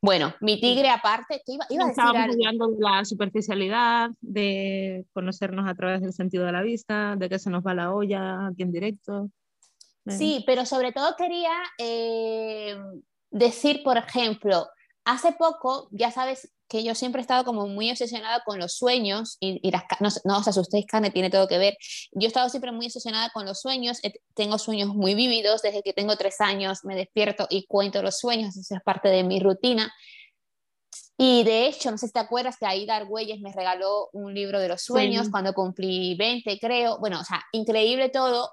[0.00, 5.74] Bueno, mi tigre aparte, iba, iba a decir hablando de la superficialidad, de conocernos a
[5.74, 8.72] través del sentido de la vista, de que se nos va la olla aquí en
[8.72, 9.30] directo.
[10.08, 12.76] Sí, pero sobre todo quería eh,
[13.30, 14.66] decir, por ejemplo,
[15.04, 19.36] hace poco, ya sabes que yo siempre he estado como muy obsesionada con los sueños
[19.40, 21.76] y, las, no, no, os asustéis, carne tiene todo que ver.
[22.12, 24.00] Yo he estado siempre muy obsesionada con los sueños,
[24.32, 28.56] tengo sueños muy vívidos, desde que tengo tres años me despierto y cuento los sueños,
[28.56, 29.92] eso es parte de mi rutina.
[31.18, 34.58] Y de hecho, no sé si te acuerdas que Aida Argüelles me regaló un libro
[34.58, 36.98] de los sueños cuando cumplí 20, creo.
[37.00, 38.50] Bueno, o sea, increíble todo.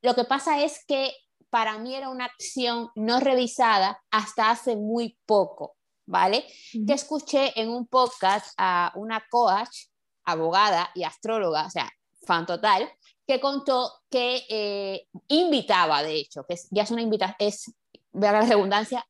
[0.00, 1.12] Lo que pasa es que
[1.50, 5.73] para mí era una acción no revisada hasta hace muy poco.
[6.06, 6.44] ¿Vale?
[6.72, 9.86] Que escuché en un podcast a una coach,
[10.24, 11.90] abogada y astróloga, o sea,
[12.26, 12.90] fan total,
[13.26, 17.74] que contó que eh, invitaba, de hecho, que ya es una invitación, es,
[18.12, 19.06] voy a la redundancia,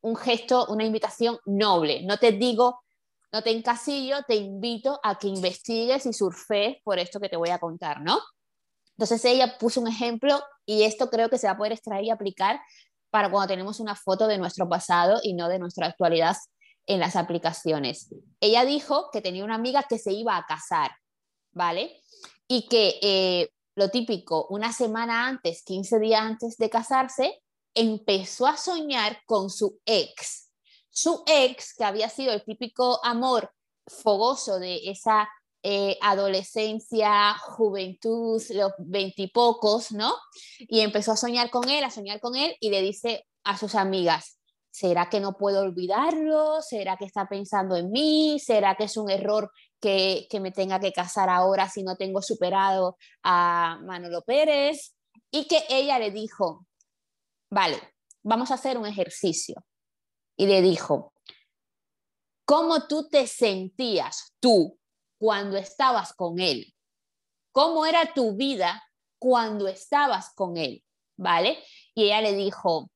[0.00, 2.02] un gesto, una invitación noble.
[2.04, 2.80] No te digo,
[3.32, 7.50] no te encasillo, te invito a que investigues y surfes por esto que te voy
[7.50, 8.20] a contar, ¿no?
[8.92, 12.10] Entonces ella puso un ejemplo y esto creo que se va a poder extraer y
[12.10, 12.60] aplicar
[13.10, 16.36] para cuando tenemos una foto de nuestro pasado y no de nuestra actualidad
[16.86, 18.12] en las aplicaciones.
[18.40, 20.90] Ella dijo que tenía una amiga que se iba a casar,
[21.52, 22.00] ¿vale?
[22.46, 27.42] Y que eh, lo típico, una semana antes, 15 días antes de casarse,
[27.74, 30.50] empezó a soñar con su ex.
[30.90, 33.52] Su ex, que había sido el típico amor
[33.86, 35.28] fogoso de esa
[35.62, 40.14] eh, adolescencia, juventud, los veintipocos, ¿no?
[40.58, 43.74] Y empezó a soñar con él, a soñar con él, y le dice a sus
[43.74, 44.38] amigas,
[44.70, 46.62] ¿será que no puedo olvidarlo?
[46.62, 48.38] ¿Será que está pensando en mí?
[48.38, 52.22] ¿Será que es un error que, que me tenga que casar ahora si no tengo
[52.22, 54.94] superado a Manolo Pérez?
[55.30, 56.66] Y que ella le dijo,
[57.50, 57.80] vale,
[58.22, 59.64] vamos a hacer un ejercicio.
[60.36, 61.12] Y le dijo,
[62.44, 64.77] ¿cómo tú te sentías tú
[65.18, 66.74] cuando estabas con él?
[67.52, 68.82] ¿Cómo era tu vida
[69.18, 70.84] cuando estabas con él?
[71.16, 71.58] ¿Vale?
[71.94, 72.90] Y ella le dijo,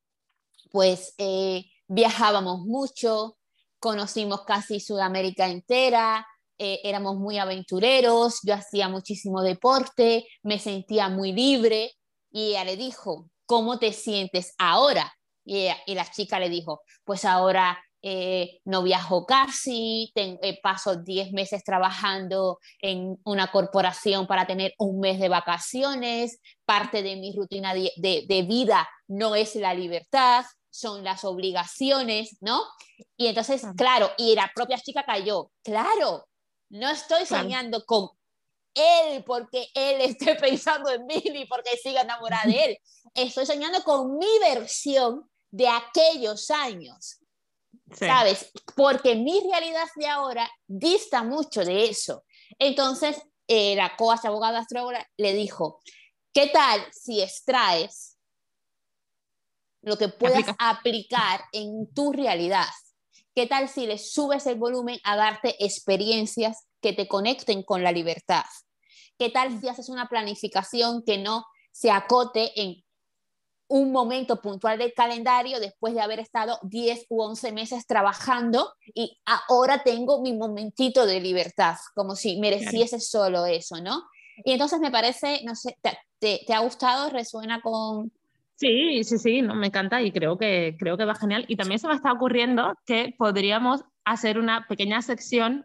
[0.71, 3.37] pues eh, viajábamos mucho,
[3.81, 6.27] conocimos casi Sudamérica entera,
[6.59, 11.93] eh, éramos muy aventureros, yo hacía muchísimo deporte, me sentía muy libre.
[12.31, 15.13] Y ella le dijo, ¿cómo te sientes ahora?
[15.45, 21.33] Y, y la chica le dijo, pues ahora eh, no viajo casi, eh, paso 10
[21.33, 27.73] meses trabajando en una corporación para tener un mes de vacaciones, parte de mi rutina
[27.75, 32.63] de, vida no es la libertad, son las obligaciones, ¿no?
[33.17, 36.27] Y entonces, claro, y la propia chica cayó, claro,
[36.71, 38.09] no estoy soñando con
[38.75, 42.79] él porque él esté pensando en mí ni porque siga enamorada de él,
[43.15, 47.22] estoy soñando con mi versión de aquellos años.
[47.95, 48.51] ¿Sabes?
[48.77, 52.25] Porque mi realidad de ahora dista mucho de eso.
[52.59, 55.81] Entonces, eh, la coach abogada astróloga le dijo,
[56.33, 58.19] ¿qué tal si extraes
[59.83, 62.69] lo que puedas aplicar en tu realidad?
[63.35, 67.93] ¿Qué tal si le subes el volumen a darte experiencias que te conecten con la
[67.93, 68.45] libertad?
[69.19, 72.85] ¿Qué tal si haces una planificación que no se acote en
[73.73, 79.19] un momento puntual del calendario después de haber estado 10 u 11 meses trabajando y
[79.25, 84.03] ahora tengo mi momentito de libertad, como si mereciese solo eso, ¿no?
[84.45, 87.09] Y entonces me parece, no sé, ¿te, te, ha gustado?
[87.09, 88.13] ¿Resuena con...?
[88.57, 91.47] Sí, sí, sí, no, me encanta y creo que, creo que va genial.
[91.49, 95.65] Y también se me está ocurriendo que podríamos hacer una pequeña sección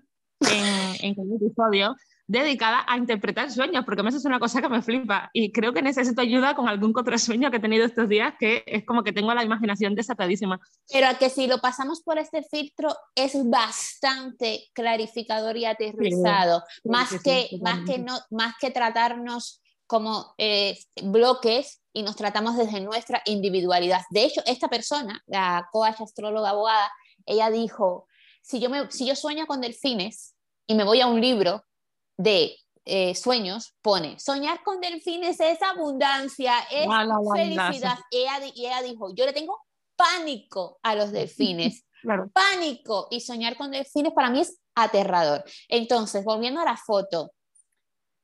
[0.49, 1.93] en, en el episodio
[2.27, 5.81] dedicada a interpretar sueños, porque eso es una cosa que me flipa y creo que
[5.81, 9.13] necesito ayuda con algún otro sueño que he tenido estos días que es como que
[9.13, 10.59] tengo la imaginación desatadísima.
[10.91, 17.21] Pero a que si lo pasamos por este filtro es bastante clarificador y aterrizado, más,
[17.23, 23.21] que, más, que no, más que tratarnos como eh, bloques y nos tratamos desde nuestra
[23.25, 24.01] individualidad.
[24.09, 26.91] De hecho, esta persona, la coach astróloga abogada,
[27.25, 28.05] ella dijo,
[28.41, 30.35] si yo, me, si yo sueño con delfines
[30.67, 31.63] y me voy a un libro
[32.17, 36.87] de eh, sueños, pone, soñar con delfines es abundancia, es
[37.33, 37.99] felicidad.
[38.09, 38.25] Y
[38.65, 39.59] ella, dijo, yo le tengo
[39.95, 41.85] pánico a los delfines,
[42.33, 43.07] pánico.
[43.11, 45.43] Y soñar con delfines para mí es aterrador.
[45.67, 47.31] Entonces, volviendo a la foto,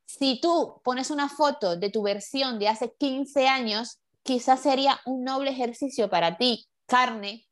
[0.06, 5.24] si tú pones una foto de tu versión de hace 15 años, quizás sería un
[5.24, 7.46] noble ejercicio para ti, carne,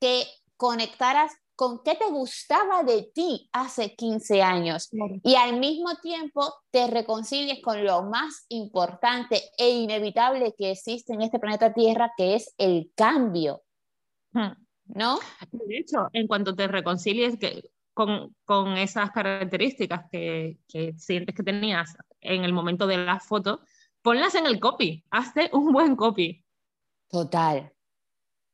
[0.00, 0.26] que
[0.56, 4.90] conectaras con qué te gustaba de ti hace 15 años
[5.22, 11.22] y al mismo tiempo te reconcilies con lo más importante e inevitable que existe en
[11.22, 13.62] este planeta Tierra, que es el cambio.
[14.32, 14.52] Hmm.
[14.86, 15.18] ¿No?
[15.50, 21.42] De hecho, en cuanto te reconcilies que, con, con esas características que, que sientes que
[21.42, 23.60] tenías en el momento de la foto,
[24.02, 26.44] ponlas en el copy, hazte un buen copy.
[27.08, 27.71] Total,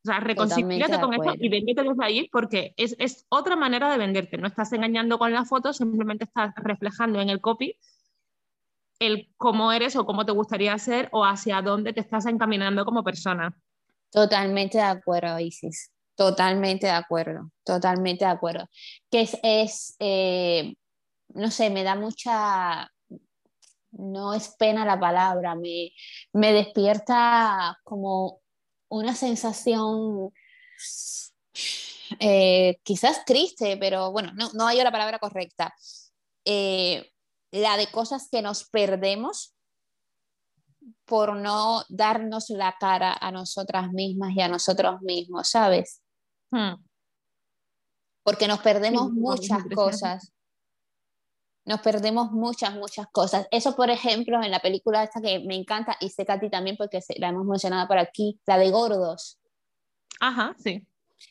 [0.09, 4.37] sea, reconcíliate con esto y véndete desde ahí porque es, es, otra manera de venderte.
[4.37, 7.77] No estás engañando con la foto, simplemente estás reflejando en el copy
[8.99, 13.05] el cómo eres o cómo te gustaría ser o hacia dónde te estás encaminando como
[13.05, 13.57] persona.
[14.11, 15.93] Totalmente de acuerdo, Isis.
[16.17, 18.69] Totalmente de acuerdo, totalmente de acuerdo.
[19.11, 20.75] Que es, es eh,
[21.29, 22.91] no sé, me da mucha,
[23.93, 25.93] no es pena la palabra, me,
[26.33, 28.41] me despierta como
[28.89, 30.33] una sensación
[32.21, 35.75] eh, quizás triste, pero bueno, no, no hay la palabra correcta.
[36.45, 37.11] Eh,
[37.51, 39.55] la de cosas que nos perdemos
[41.05, 46.03] por no darnos la cara a nosotras mismas y a nosotros mismos, ¿sabes?
[46.51, 46.75] Hmm.
[48.23, 50.33] Porque nos perdemos muchas cosas
[51.69, 53.47] nos perdemos muchas, muchas cosas.
[53.51, 56.49] Eso, por ejemplo, en la película esta que me encanta y sé que a ti
[56.49, 59.39] también porque la hemos mencionado por aquí, la de Gordos.
[60.19, 60.87] Ajá, sí.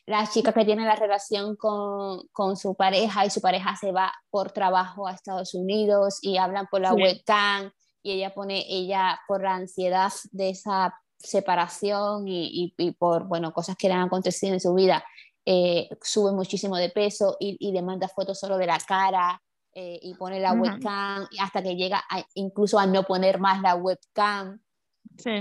[0.06, 4.12] La chica que tiene la relación con, con su pareja y su pareja se va
[4.30, 7.72] por trabajo a Estados Unidos y hablan por la webcam
[8.04, 13.76] y ella pone, ella por la ansiedad de esa separación y, y, por, bueno, cosas
[13.76, 15.04] que le han acontecido en su vida,
[15.44, 19.42] eh, sube muchísimo de peso y, y le manda fotos solo de la cara
[19.80, 22.02] eh, y pone la webcam hasta que llega
[22.34, 24.60] incluso a no poner más la webcam,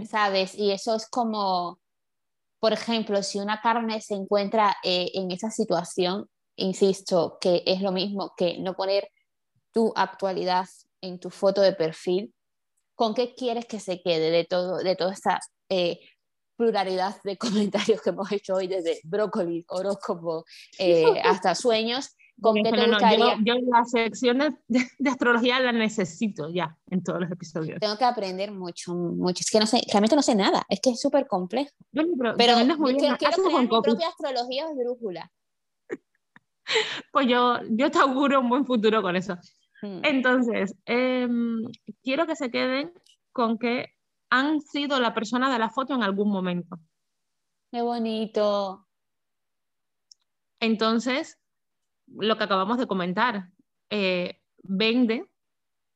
[0.07, 0.53] ¿sabes?
[0.53, 1.79] Y eso es como,
[2.59, 7.91] por ejemplo, si una carne se encuentra eh, en esa situación, insisto, que es lo
[7.91, 9.09] mismo que no poner
[9.73, 10.67] tu actualidad
[11.01, 12.31] en tu foto de perfil,
[12.93, 15.99] ¿con qué quieres que se quede de, todo, de toda esta eh,
[16.57, 20.45] pluralidad de comentarios que hemos hecho hoy, desde brócoli, horóscopo,
[21.23, 22.15] hasta sueños?
[22.37, 27.79] Yo, las secciones de, astrología las necesito ya en todos los episodios.
[27.79, 29.41] Tengo que aprender mucho, mucho.
[29.41, 31.71] Es que no sé, realmente no sé nada, es que es súper complejo.
[31.91, 35.31] pero, pero muy quiero crear mi propia astrología brújula.
[37.13, 39.37] Pues yo, yo te auguro un buen futuro con eso.
[39.81, 40.01] Hmm.
[40.03, 41.61] Entonces, em,
[42.03, 42.91] quiero que se queden
[43.31, 43.85] con que
[44.29, 46.77] han sido la persona de la foto en algún momento.
[47.71, 48.85] Qué bonito.
[50.59, 51.39] Entonces,
[52.07, 53.49] lo que acabamos de comentar,
[53.89, 55.27] eh, vende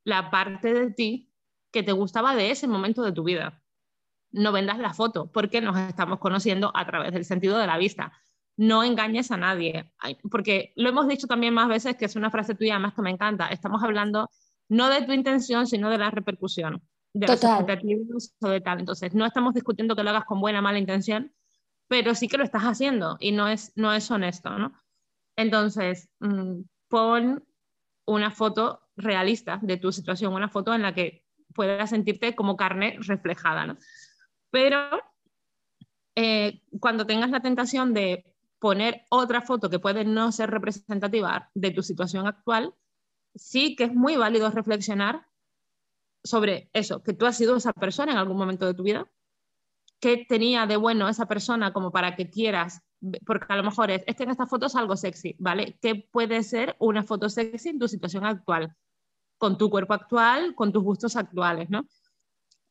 [0.04, 1.32] la parte de ti
[1.72, 3.62] que te gustaba de ese momento de tu vida.
[4.32, 8.14] No vendas la foto, porque nos estamos conociendo a través del sentido de la vista.
[8.58, 9.92] No engañes a nadie,
[10.30, 13.10] porque lo hemos dicho también más veces, que es una frase tuya más que me
[13.10, 13.48] encanta.
[13.48, 14.30] Estamos hablando
[14.70, 16.82] no de tu intención, sino de la repercusión,
[17.14, 18.80] de las expectativas o de tal.
[18.80, 21.34] Entonces, no estamos discutiendo que lo hagas con buena o mala intención,
[21.88, 24.74] pero sí que lo estás haciendo y no es, no es honesto, ¿no?
[25.42, 27.44] Entonces, mm, pon
[28.06, 32.98] una foto realista de tu situación, una foto en la que puedas sentirte como carne
[33.00, 33.78] reflejada, ¿no?
[34.50, 35.02] Pero
[36.16, 38.26] eh, cuando tengas la tentación de
[38.60, 42.76] poner otra foto que puede no ser representativa de tu situación actual,
[43.34, 45.26] sí que es muy válido reflexionar
[46.24, 49.10] sobre eso, que tú has sido esa persona en algún momento de tu vida,
[50.00, 52.84] qué tenía de bueno esa persona como para que quieras
[53.26, 55.78] porque a lo mejor es, es que en esta foto es algo sexy, ¿vale?
[55.82, 58.76] ¿Qué puede ser una foto sexy en tu situación actual?
[59.38, 61.88] Con tu cuerpo actual, con tus gustos actuales, ¿no?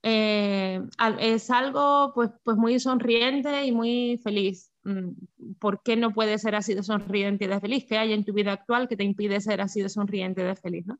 [0.02, 0.80] Eh,
[1.18, 4.72] es algo pues, pues muy sonriente y muy feliz.
[4.84, 5.10] Mm,
[5.58, 7.84] ¿Por qué no puede ser así de sonriente y de feliz?
[7.88, 10.56] ¿Qué hay en tu vida actual que te impide ser así de sonriente y de
[10.56, 10.86] feliz?
[10.86, 10.98] ¿no?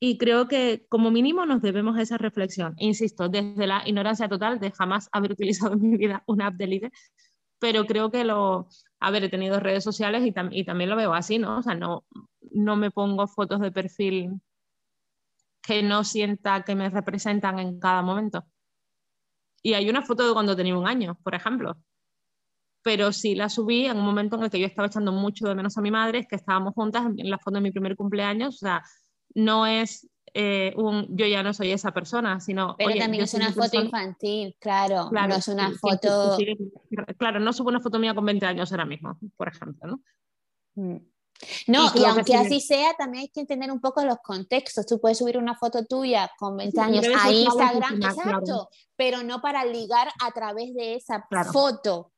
[0.00, 2.74] y creo que como mínimo nos debemos esa reflexión.
[2.78, 6.66] Insisto, desde la ignorancia total de jamás haber utilizado en mi vida una app de
[6.66, 6.90] ligue,
[7.58, 8.68] pero creo que lo,
[9.00, 11.58] haber tenido redes sociales y, y, también lo veo así, ¿no?
[11.58, 12.04] O sea, no,
[12.52, 14.40] no me pongo fotos de perfil
[15.62, 18.46] que no sienta que me representan en cada momento.
[19.62, 21.76] Y hay una foto de cuando tenía un año, por ejemplo.
[22.82, 25.54] Pero sí la subí en un momento en el que yo estaba echando mucho de
[25.54, 28.54] menos a mi madre, que estábamos juntas en la foto de mi primer cumpleaños.
[28.56, 28.82] O sea,
[29.34, 30.08] no es
[30.40, 32.76] eh, un yo ya no soy esa persona, sino.
[32.78, 36.38] Pero también es una foto infantil, claro, No es una foto.
[37.16, 40.00] claro, no subo una foto mía con 20 años ahora mismo, por ejemplo, ¿no?
[40.76, 40.98] Mm.
[41.66, 44.86] No, y, aunque así sea, también hay que entender un poco los contextos.
[44.86, 49.64] Tú puedes subir una foto tuya con 20 años a Instagram, exacto, pero no para
[49.64, 52.12] ligar a través de esa foto.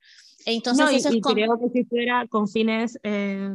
[0.44, 3.50] Entonces, eso y, creo que si fuera con fines eh,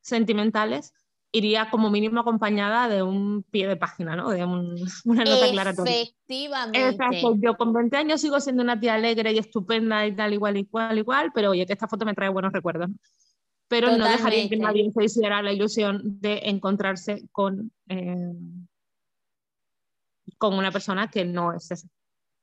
[0.00, 0.94] sentimentales,
[1.32, 4.30] iría como mínimo acompañada de un pie de página, ¿no?
[4.30, 4.44] De
[5.04, 6.02] una nota aclaratoria.
[6.02, 6.88] Efectivamente.
[6.88, 7.34] Exacto.
[7.38, 10.98] Yo con 20 años sigo siendo una tía alegre y estupenda y tal, igual, igual,
[10.98, 12.90] igual, pero oye, que esta foto me trae buenos recuerdos
[13.72, 18.34] pero no dejaría que nadie se hiciera la ilusión de encontrarse con, eh,
[20.36, 21.88] con una persona que no es esa.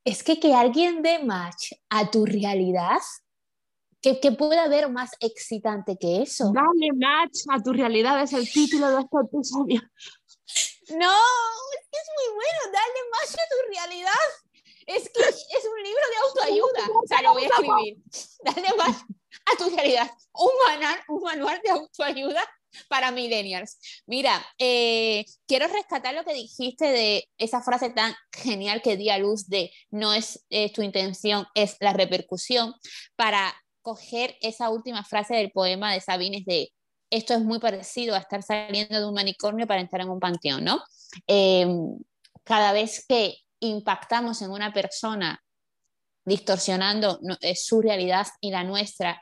[0.04, 2.98] Es que que alguien dé match a tu realidad,
[4.00, 6.52] que, que puede haber más excitante que eso.
[6.52, 9.82] Dale match a tu realidad es el título de este episodio.
[10.90, 14.12] No, es que es muy bueno, dale match a tu realidad.
[14.86, 16.98] Es que es un libro de autoayuda.
[16.98, 17.98] O sea, lo voy a escribir.
[18.42, 19.02] Dale match
[19.46, 20.10] a tu realidad.
[20.32, 22.48] Un manual, un manual de autoayuda
[22.88, 23.78] para millennials.
[24.06, 29.18] Mira, eh, quiero rescatar lo que dijiste de esa frase tan genial que di a
[29.18, 30.44] luz de no es
[30.74, 32.74] tu intención, es la repercusión,
[33.16, 33.54] para
[33.90, 36.72] coger esa última frase del poema de Sabines de
[37.10, 40.62] esto es muy parecido a estar saliendo de un manicomio para entrar en un panteón,
[40.62, 40.80] ¿no?
[41.26, 41.66] Eh,
[42.44, 45.42] cada vez que impactamos en una persona
[46.24, 49.20] distorsionando eh, su realidad y la nuestra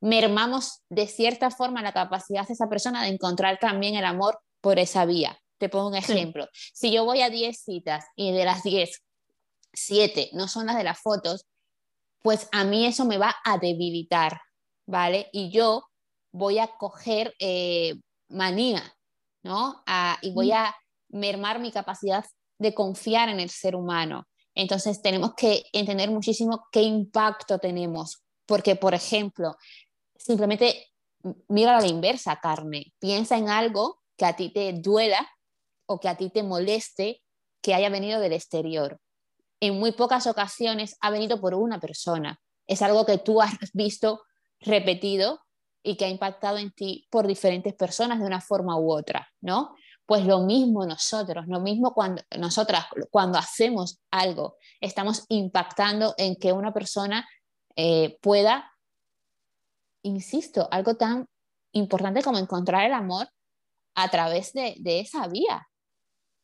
[0.00, 4.80] mermamos de cierta forma la capacidad de esa persona de encontrar también el amor por
[4.80, 5.38] esa vía.
[5.58, 6.48] Te pongo un ejemplo.
[6.74, 8.90] Si yo voy a 10 citas y de las 10,
[9.72, 11.46] 7 no son las de las fotos,
[12.22, 14.40] pues a mí eso me va a debilitar,
[14.86, 15.28] ¿vale?
[15.32, 15.84] Y yo
[16.32, 17.94] voy a coger eh,
[18.28, 18.82] manía,
[19.42, 19.82] ¿no?
[20.20, 20.74] y voy a
[21.08, 22.24] mermar mi capacidad
[22.58, 24.26] de confiar en el ser humano.
[24.54, 29.56] Entonces tenemos que entender muchísimo qué impacto tenemos, porque, por ejemplo,
[30.16, 30.88] simplemente
[31.48, 32.92] mira a la inversa, carne.
[32.98, 35.28] Piensa en algo que a ti te duela
[35.86, 37.22] o que a ti te moleste
[37.62, 39.00] que haya venido del exterior.
[39.60, 42.40] En muy pocas ocasiones ha venido por una persona.
[42.66, 44.22] Es algo que tú has visto
[44.60, 45.40] repetido
[45.82, 49.74] y que ha impactado en ti por diferentes personas de una forma u otra, ¿no?
[50.06, 56.52] Pues lo mismo nosotros, lo mismo cuando nosotras, cuando hacemos algo, estamos impactando en que
[56.52, 57.28] una persona
[57.76, 58.72] eh, pueda
[60.02, 61.28] insisto, algo tan
[61.72, 63.28] importante como encontrar el amor
[63.94, 65.68] a través de, esa vía,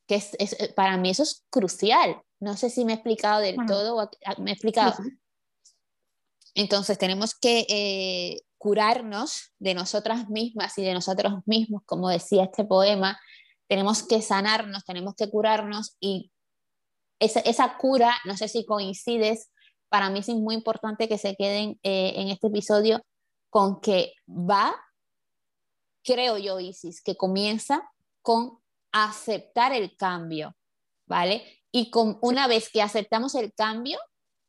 [0.06, 0.36] que es,
[0.74, 2.20] para mí eso es crucial.
[2.40, 4.10] No sé si me he explicado del todo o
[4.42, 4.94] me he explicado.
[6.54, 12.64] Entonces tenemos que eh, curarnos de nosotras mismas y de nosotros mismos, como decía este
[12.64, 13.18] poema,
[13.66, 16.30] tenemos que sanarnos, tenemos que curarnos y
[17.18, 19.50] esa, esa cura, no sé si coincides,
[19.88, 23.04] para mí es muy importante que se queden eh, en este episodio
[23.48, 24.74] con que va,
[26.02, 27.88] creo yo, Isis, que comienza
[28.22, 28.58] con
[28.90, 30.56] aceptar el cambio,
[31.06, 31.63] ¿vale?
[31.76, 33.98] Y con, una vez que aceptamos el cambio,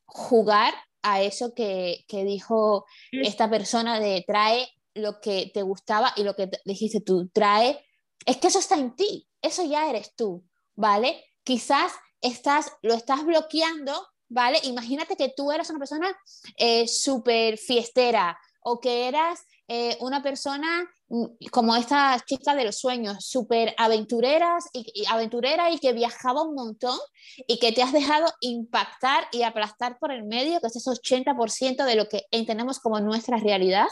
[0.05, 6.35] jugar a eso que, dijo esta persona de trae lo que te gustaba y lo
[6.35, 7.83] que dijiste tú, trae,
[8.27, 10.45] es que eso está en ti, eso ya eres tú,
[10.75, 11.25] ¿vale?
[11.43, 14.59] Quizás estás, lo estás bloqueando, ¿vale?
[14.61, 16.15] Imagínate que tú eres una persona
[16.57, 22.77] eh, súper fiestera, o que eras eh, una persona mm, como esta chica de los
[22.77, 26.99] sueños, súper aventureras y, aventurera y que viajaba un montón
[27.47, 31.83] y que te has dejado impactar y aplastar por el medio, que es ese 80%
[31.83, 33.87] de lo que entendemos como nuestra realidad,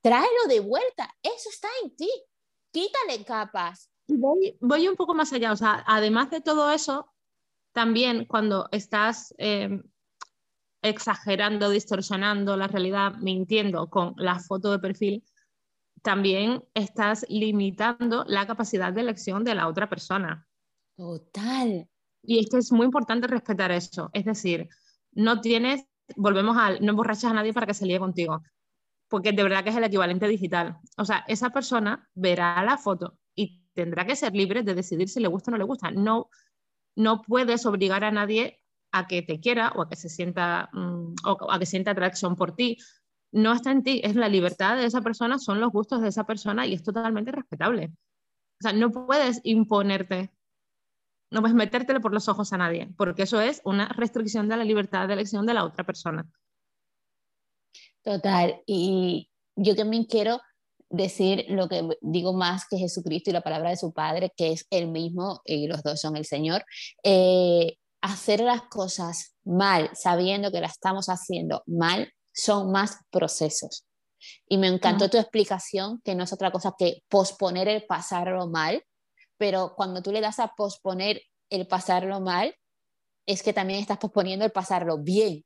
[0.00, 2.10] tráelo de vuelta, eso está en ti,
[2.72, 3.90] quítale capas.
[4.08, 7.12] Voy, voy un poco más allá, o sea, además de todo eso,
[7.72, 9.68] también cuando estás eh,
[10.82, 15.24] exagerando, distorsionando la realidad, mintiendo con la foto de perfil,
[16.02, 20.46] también estás limitando la capacidad de elección de la otra persona.
[20.96, 21.88] Total.
[22.22, 24.10] Y es que es muy importante respetar eso.
[24.12, 24.68] Es decir,
[25.12, 25.84] no tienes,
[26.16, 28.42] volvemos al, no emborrachas a nadie para que se líe contigo,
[29.08, 30.78] porque de verdad que es el equivalente digital.
[30.96, 35.20] O sea, esa persona verá la foto y tendrá que ser libre de decidir si
[35.20, 35.90] le gusta o no le gusta.
[35.90, 36.30] No,
[36.96, 38.59] no puedes obligar a nadie
[38.92, 42.36] a que te quiera o a que se sienta mm, o a que sienta atracción
[42.36, 42.78] por ti.
[43.32, 46.24] No está en ti, es la libertad de esa persona, son los gustos de esa
[46.24, 47.92] persona y es totalmente respetable.
[48.60, 50.32] O sea, no puedes imponerte,
[51.30, 54.64] no puedes metértelo por los ojos a nadie, porque eso es una restricción de la
[54.64, 56.26] libertad de elección de la otra persona.
[58.02, 60.40] Total, y yo también quiero
[60.90, 64.66] decir lo que digo más que Jesucristo y la palabra de su Padre, que es
[64.70, 66.64] el mismo y los dos son el Señor.
[67.04, 73.84] Eh, hacer las cosas mal, sabiendo que las estamos haciendo mal, son más procesos.
[74.46, 78.84] Y me encantó tu explicación, que no es otra cosa que posponer el pasarlo mal,
[79.38, 82.54] pero cuando tú le das a posponer el pasarlo mal,
[83.26, 85.44] es que también estás posponiendo el pasarlo bien.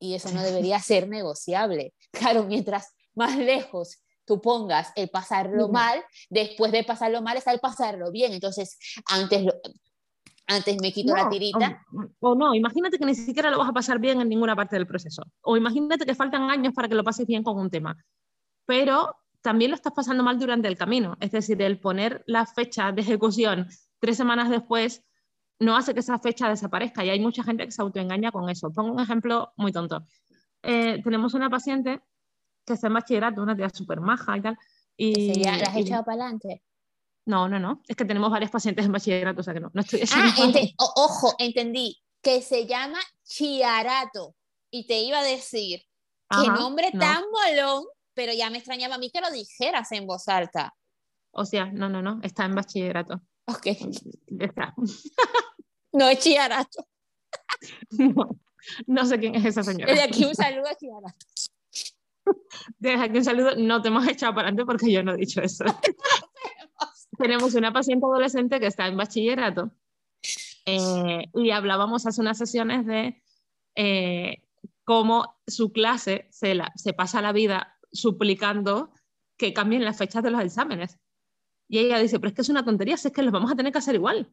[0.00, 1.94] Y eso no debería ser negociable.
[2.12, 7.60] Claro, mientras más lejos tú pongas el pasarlo mal, después de pasarlo mal está el
[7.60, 8.32] pasarlo bien.
[8.32, 9.44] Entonces, antes,
[10.50, 11.82] antes me quito la tirita.
[12.18, 14.86] O, no, imagínate que ni siquiera lo vas a pasar bien en ninguna parte del
[14.86, 15.22] proceso.
[15.42, 17.96] O imagínate que faltan años para que lo pases bien con un tema.
[18.66, 21.16] Pero también lo estás pasando mal durante el camino.
[21.20, 23.68] Es decir, el poner la fecha de ejecución
[24.00, 25.04] tres semanas después
[25.60, 28.72] no hace que esa fecha desaparezca y hay mucha gente que se autoengaña con eso.
[28.72, 30.04] Pongo un ejemplo muy tonto.
[30.62, 32.00] Eh, tenemos una paciente
[32.66, 34.58] que está en bachillerato, una tía súper maja y tal.
[34.96, 36.62] Y, ¿La has echado para adelante?
[37.26, 37.82] No, no, no.
[37.86, 39.70] Es que tenemos varios pacientes en bachillerato, o sea que no.
[39.72, 41.98] no estoy ah, ojo, entendí.
[42.22, 44.34] Que se llama Chiarato.
[44.70, 45.82] Y te iba a decir,
[46.28, 50.28] qué nombre tan molón, pero ya me extrañaba a mí que lo dijeras en voz
[50.28, 50.74] alta.
[51.32, 52.20] O sea, no, no, no.
[52.22, 53.20] Está en bachillerato.
[53.46, 53.66] Ok.
[54.40, 54.74] Está.
[55.92, 56.86] no es Chiarato.
[57.90, 58.40] no,
[58.86, 59.92] no sé quién es esa señora.
[59.92, 61.26] Desde aquí un saludo a Chiarato.
[62.78, 63.56] Desde aquí un saludo.
[63.56, 65.64] No te hemos echado para adelante porque yo no he dicho eso.
[67.20, 69.70] Tenemos una paciente adolescente que está en bachillerato
[70.64, 73.22] eh, y hablábamos hace unas sesiones de
[73.74, 74.42] eh,
[74.84, 78.90] cómo su clase se, la, se pasa la vida suplicando
[79.36, 80.98] que cambien las fechas de los exámenes.
[81.68, 83.70] Y ella dice, pero es que es una tontería, es que los vamos a tener
[83.70, 84.32] que hacer igual.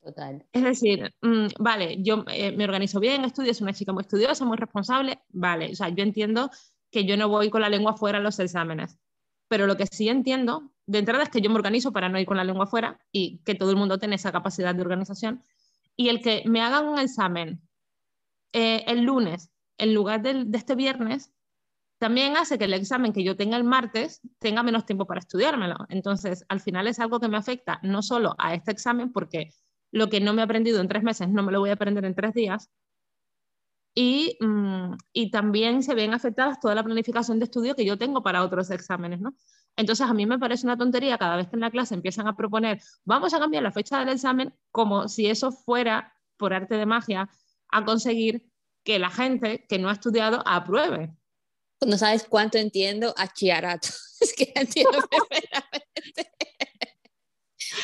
[0.00, 0.46] Total.
[0.52, 4.44] Es decir, mm, vale, yo eh, me organizo bien, estudio, es una chica muy estudiosa,
[4.44, 6.48] muy responsable, vale, o sea, yo entiendo
[6.92, 8.98] que yo no voy con la lengua fuera a los exámenes.
[9.48, 12.26] Pero lo que sí entiendo de entrada es que yo me organizo para no ir
[12.26, 15.44] con la lengua fuera y que todo el mundo tenga esa capacidad de organización.
[15.96, 17.60] Y el que me hagan un examen
[18.54, 21.30] eh, el lunes en lugar de, de este viernes
[21.98, 25.76] también hace que el examen que yo tenga el martes tenga menos tiempo para estudiármelo.
[25.90, 29.50] Entonces, al final es algo que me afecta no solo a este examen, porque
[29.90, 32.04] lo que no me he aprendido en tres meses no me lo voy a aprender
[32.04, 32.70] en tres días,
[34.40, 38.44] Mm, y, también se ven afectadas toda la planificación de estudio que yo tengo para
[38.44, 39.34] otros exámenes, ¿no?
[39.78, 42.34] Entonces a mí me parece una tontería cada vez que en la clase empiezan a
[42.34, 46.84] proponer, vamos a cambiar la fecha del examen, como si eso fuera, por arte de
[46.84, 47.30] magia,
[47.68, 48.50] a conseguir
[48.82, 51.14] que la gente que no ha estudiado apruebe.
[51.86, 53.88] No sabes cuánto entiendo a Chiarato.
[54.20, 56.32] Es que entiendo perfectamente.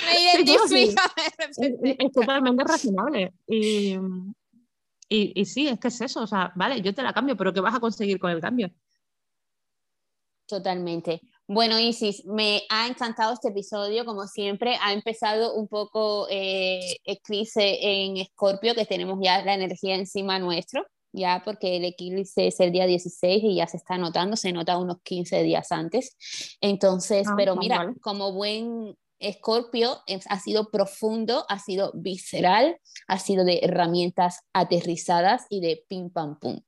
[0.05, 1.03] Me identifica.
[1.39, 3.35] Es, es, totalmente razonable.
[3.47, 3.97] Y,
[5.09, 7.61] y, sí, es que es eso, o sea, vale, yo te la cambio, pero ¿qué
[7.61, 8.73] vas a conseguir con el cambio?
[10.49, 11.21] Totalmente.
[11.47, 17.79] Bueno, Isis, me ha encantado este episodio, como siempre, ha empezado un poco eh, eclipse
[17.83, 22.73] en Escorpio, que tenemos ya la energía encima nuestro, ya porque el eclipse es el
[22.73, 26.17] día 16 y ya se está notando, se nota unos 15 días antes.
[26.63, 33.45] Entonces, ah, pero mira, como buen Escorpio ha sido profundo, ha sido visceral, ha sido
[33.45, 36.61] de herramientas aterrizadas y de pim pam pum.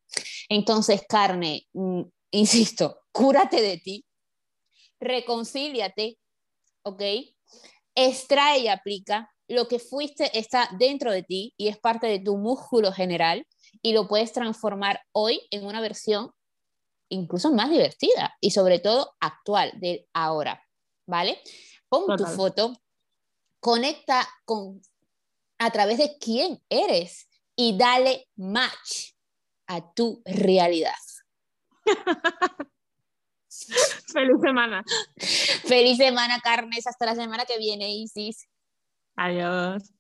[0.49, 4.06] Entonces, carne, mm, insisto, cúrate de ti,
[5.01, 6.19] reconcíliate,
[6.83, 7.03] ¿ok?
[7.95, 9.31] Extrae y aplica.
[9.49, 13.47] Lo que fuiste está dentro de ti y es parte de tu músculo general
[13.81, 16.33] y lo puedes transformar hoy en una versión
[17.09, 20.61] incluso más divertida y sobre todo actual de ahora,
[21.07, 21.41] ¿vale?
[21.89, 22.73] Pon tu foto,
[23.61, 24.83] conecta con
[25.59, 29.13] a través de quién eres y dale match
[29.69, 30.93] a tu realidad.
[34.13, 34.85] Feliz semana.
[35.67, 36.87] Feliz semana, Carnes.
[36.87, 38.49] Hasta la semana que viene, Isis.
[39.17, 39.93] Adiós.